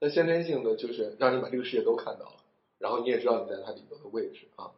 [0.00, 2.36] 它先天性的就是让你把这个世界都看到了，
[2.78, 4.72] 然后你也知道你在它里头的位置啊。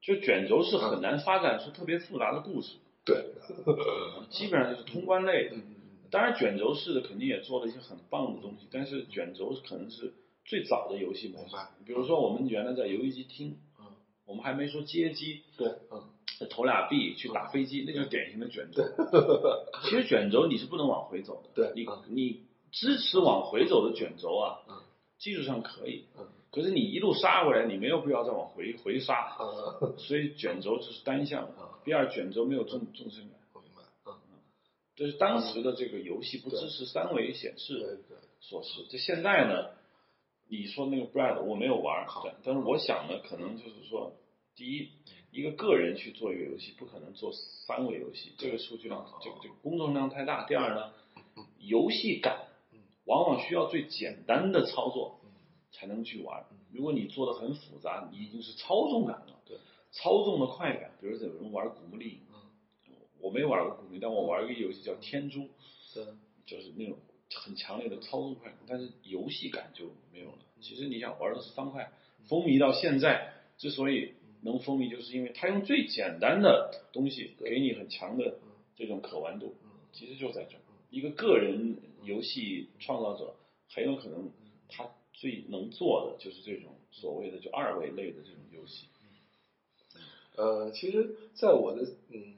[0.00, 2.74] 就卷轴式很难发展出特别复杂的故事，
[3.06, 3.24] 对，
[4.28, 5.56] 基本上就是通关类的。
[6.10, 10.12] 当然卷轴式的肯定也做了一些很棒的东西，但是卷轴可能是
[10.44, 11.56] 最早的游戏模式。
[11.86, 13.86] 比如说我们原来在游戏机厅，嗯，
[14.26, 16.04] 我们还没说街机，对，嗯，
[16.50, 18.82] 投俩币去打飞机，那就是典型的卷轴。
[19.84, 24.82] 其实卷轴你是不能往回走的，你对你你支持往回走的卷轴啊，嗯
[25.18, 31.68] 技术上可以，嗯可是你一路杀回来，你没有必要再往回回杀，嗯，所以卷轴只是单向的嗯。
[31.84, 34.14] 第二，卷轴没有纵纵深感，我明白，嗯，
[34.96, 38.86] 这是当时的这个游戏不支持三维显示对对，所示。
[38.88, 39.70] 这现在呢，
[40.48, 42.06] 你说那个 bread，我没有玩
[42.44, 44.12] 但是我想呢，可能就是说，
[44.54, 44.90] 第一，
[45.34, 50.46] 一个个人去做一个游戏，不可能做三维游戏，这个数据量，这个这个工作量太大。
[50.46, 50.92] 第二呢，
[51.58, 52.78] 游戏感嗯。
[53.04, 55.30] 往往需要最简单的操作嗯。
[55.72, 56.46] 才能去玩。
[56.72, 59.58] 如果你做的很复杂，你已经是操纵感了，对，
[59.90, 60.92] 操纵的快感。
[61.00, 62.94] 比如有人玩古墓丽影，嗯。
[63.20, 65.40] 我没玩过古墓丽影，但我玩一个游戏叫《天珠》，
[65.94, 66.04] 对，
[66.46, 66.96] 就是那种
[67.34, 70.38] 很强烈的操纵快感，但是游戏感就没有了。
[70.60, 71.92] 其实你想玩的是方块，
[72.28, 74.14] 风靡到现在之所以
[74.44, 78.36] 能风靡，就是因为它用最简单的东西给你很强的
[78.76, 80.60] 这种可玩度，嗯其实就在这儿。
[80.90, 83.34] 一个个人游戏创造者
[83.68, 84.30] 很有可能
[84.68, 88.86] 他最能做的就是这种所谓的就二维类的这种游戏。
[90.36, 92.34] 呃，其实，在我的嗯，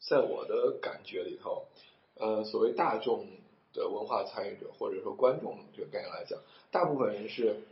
[0.00, 1.66] 在我的感觉里头，
[2.14, 3.26] 呃，所谓大众
[3.72, 7.62] 的文化参与者或者说观众这个概念来讲，大部分人是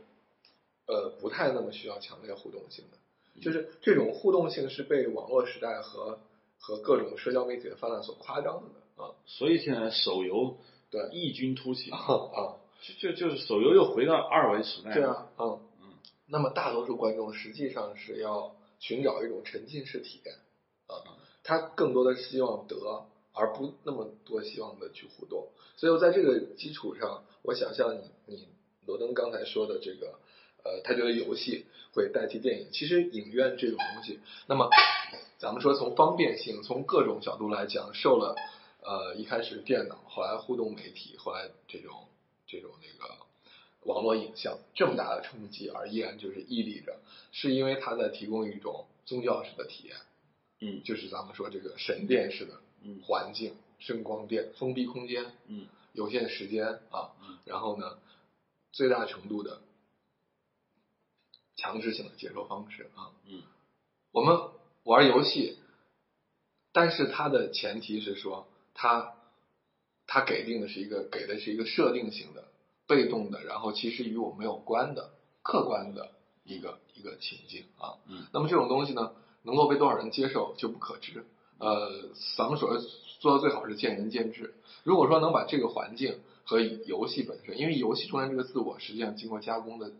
[0.87, 2.97] 呃不太那么需要强烈互动性的，
[3.41, 6.19] 就是这种互动性是被网络时代和
[6.59, 9.15] 和各种社交媒体的泛滥所夸张的啊。
[9.25, 10.57] 所以现在手游
[10.89, 11.09] 对。
[11.11, 14.95] 异军突起，啊啊，就就就是手游又回到二维时代了。
[14.95, 15.89] 对啊，嗯嗯，
[16.27, 20.35] 那么大多数观众实际上是要寻找一种沉浸式体验
[20.87, 21.03] 啊，
[21.43, 25.49] 他更多的希望得，而不那么多希望的去互动。
[25.75, 28.47] 所以我在这个基础上，我想象你你
[28.85, 30.19] 罗登刚才说的这个，
[30.67, 32.67] 呃，他觉得游戏会代替电影。
[32.73, 34.69] 其实影院这种东西，那么
[35.37, 38.35] 咱们说从方便性，从各种角度来讲，受了
[38.81, 42.07] 呃一开始电脑，后来互动媒体，后来这种
[42.45, 43.15] 这种那个
[43.83, 46.97] 网络影像这么大的冲击，而依然就是屹立着，
[47.31, 49.95] 是因为它在提供一种宗教式的体验，
[50.59, 57.97] 嗯就是咱们说这个神殿式的嗯环境、声光电、封闭空间、嗯有限时间啊嗯，然后呢，
[58.71, 59.61] 最大程度的
[61.57, 63.11] 强制性的接受方式啊。
[63.27, 63.41] 嗯
[64.13, 64.39] 我们
[64.83, 65.59] 玩游戏，
[66.71, 69.13] 但是它的前提是说，它
[70.07, 72.45] 它给定的是一个给的是一个设定性的、
[72.87, 75.11] 被动的，然后其实与我没有关的
[75.43, 76.11] 客观的
[76.45, 77.99] 一个一个情境啊。
[78.07, 81.25] 嗯那么这种东西呢，能够被多少人接受就不可知。
[81.59, 82.79] 呃，咱们所谓
[83.19, 84.53] 做到最好是见仁见智。
[84.83, 89.91] 如果说能把这个环境和游戏本身，因为游戏中间这个自我实际上经过加工的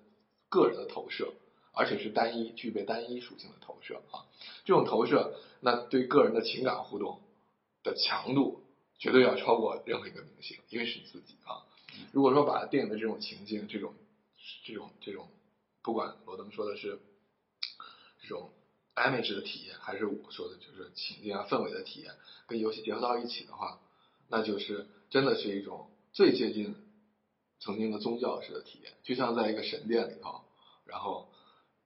[0.50, 1.34] 个人的投射，
[1.78, 4.26] 而且是单一具备单一属性的投射啊，
[4.66, 7.22] 这种投射那对个人的情感互动
[7.84, 8.64] 的强度
[8.98, 11.64] 绝对要超过任何一个明星，因为是自己啊。
[12.12, 13.94] 如果说把电影的这种情境、这种
[14.66, 15.30] 这种这种，
[15.84, 17.00] 不管罗登说的是
[18.22, 18.52] 这种
[18.96, 22.14] image 的体验，还是我说的就是情境啊氛围的体验，
[22.48, 23.80] 跟游戏结合到一起的话，
[24.28, 26.76] 那就是真的是一种最接近
[27.60, 30.42] 曾经的宗教式的体验，就像在一个神殿里头，
[30.86, 31.30] 然后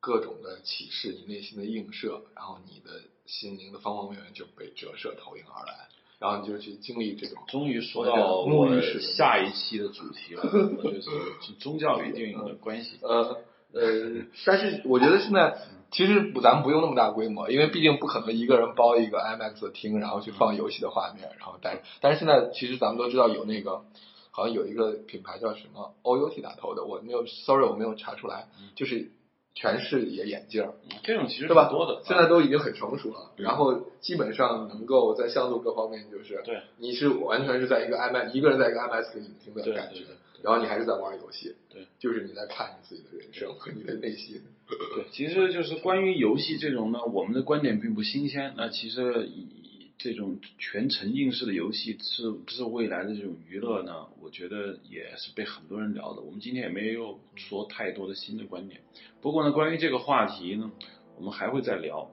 [0.02, 5.88] 各种的启示，你内心的映射，然后你的心灵的方方面面就被折射投影而来，
[6.20, 10.44] 然后你就去经历这种终于说到沐我下一期的主题了，
[10.84, 12.98] 就是宗教与电影的关系。
[13.02, 13.38] 呃
[13.74, 15.58] 呃，但是我觉得现在
[15.92, 21.82] 其实不，咱们不用那么大规模，因为毕竟不可能一个人包一个 IMAX 的厅，然后去放游戏的画面，然后但。
[22.02, 23.86] 但是现在其实咱们都知道有那个，
[24.32, 29.12] 好像有一个品牌叫什么 OUT 打头的，我没有，sorry 我没有查出来，就是
[29.54, 31.68] 全视野眼镜，嗯这种其实对吧？
[31.68, 40.04] 挺多的，现在都已经很成熟了，嗯然后基本上能够在像素各方面就是，对，你是完全是在一个 IMAX 一个人在一个 IMAX 的影厅的感觉
[40.42, 44.42] 然后你还是在玩游戏，对，就是你在看你自己的人生和你的内心。
[44.68, 48.54] 对，其实就是关于游戏这种呢，我们的观点并不新鲜。
[48.58, 49.61] 那其实以
[50.04, 54.08] 这种全沉浸式的游戏是不是未来的这种娱乐呢？
[54.20, 56.22] 我觉得也是被很多人聊的。
[56.22, 58.82] 我们今天也没有说太多的新的观点。
[59.22, 60.72] 不过呢，关于这个话题呢，
[61.18, 62.10] 我们还会再聊，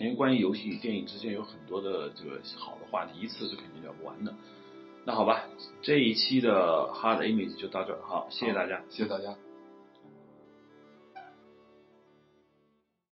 [0.00, 4.34] 因为关于游戏与电影之间有很多的这个好的话题，一次是肯定聊不完的。
[5.06, 5.48] 那好吧，
[5.80, 8.84] 这一期的 Hard Image 就到这儿，好，谢谢大家。
[8.90, 9.34] 谢谢大家。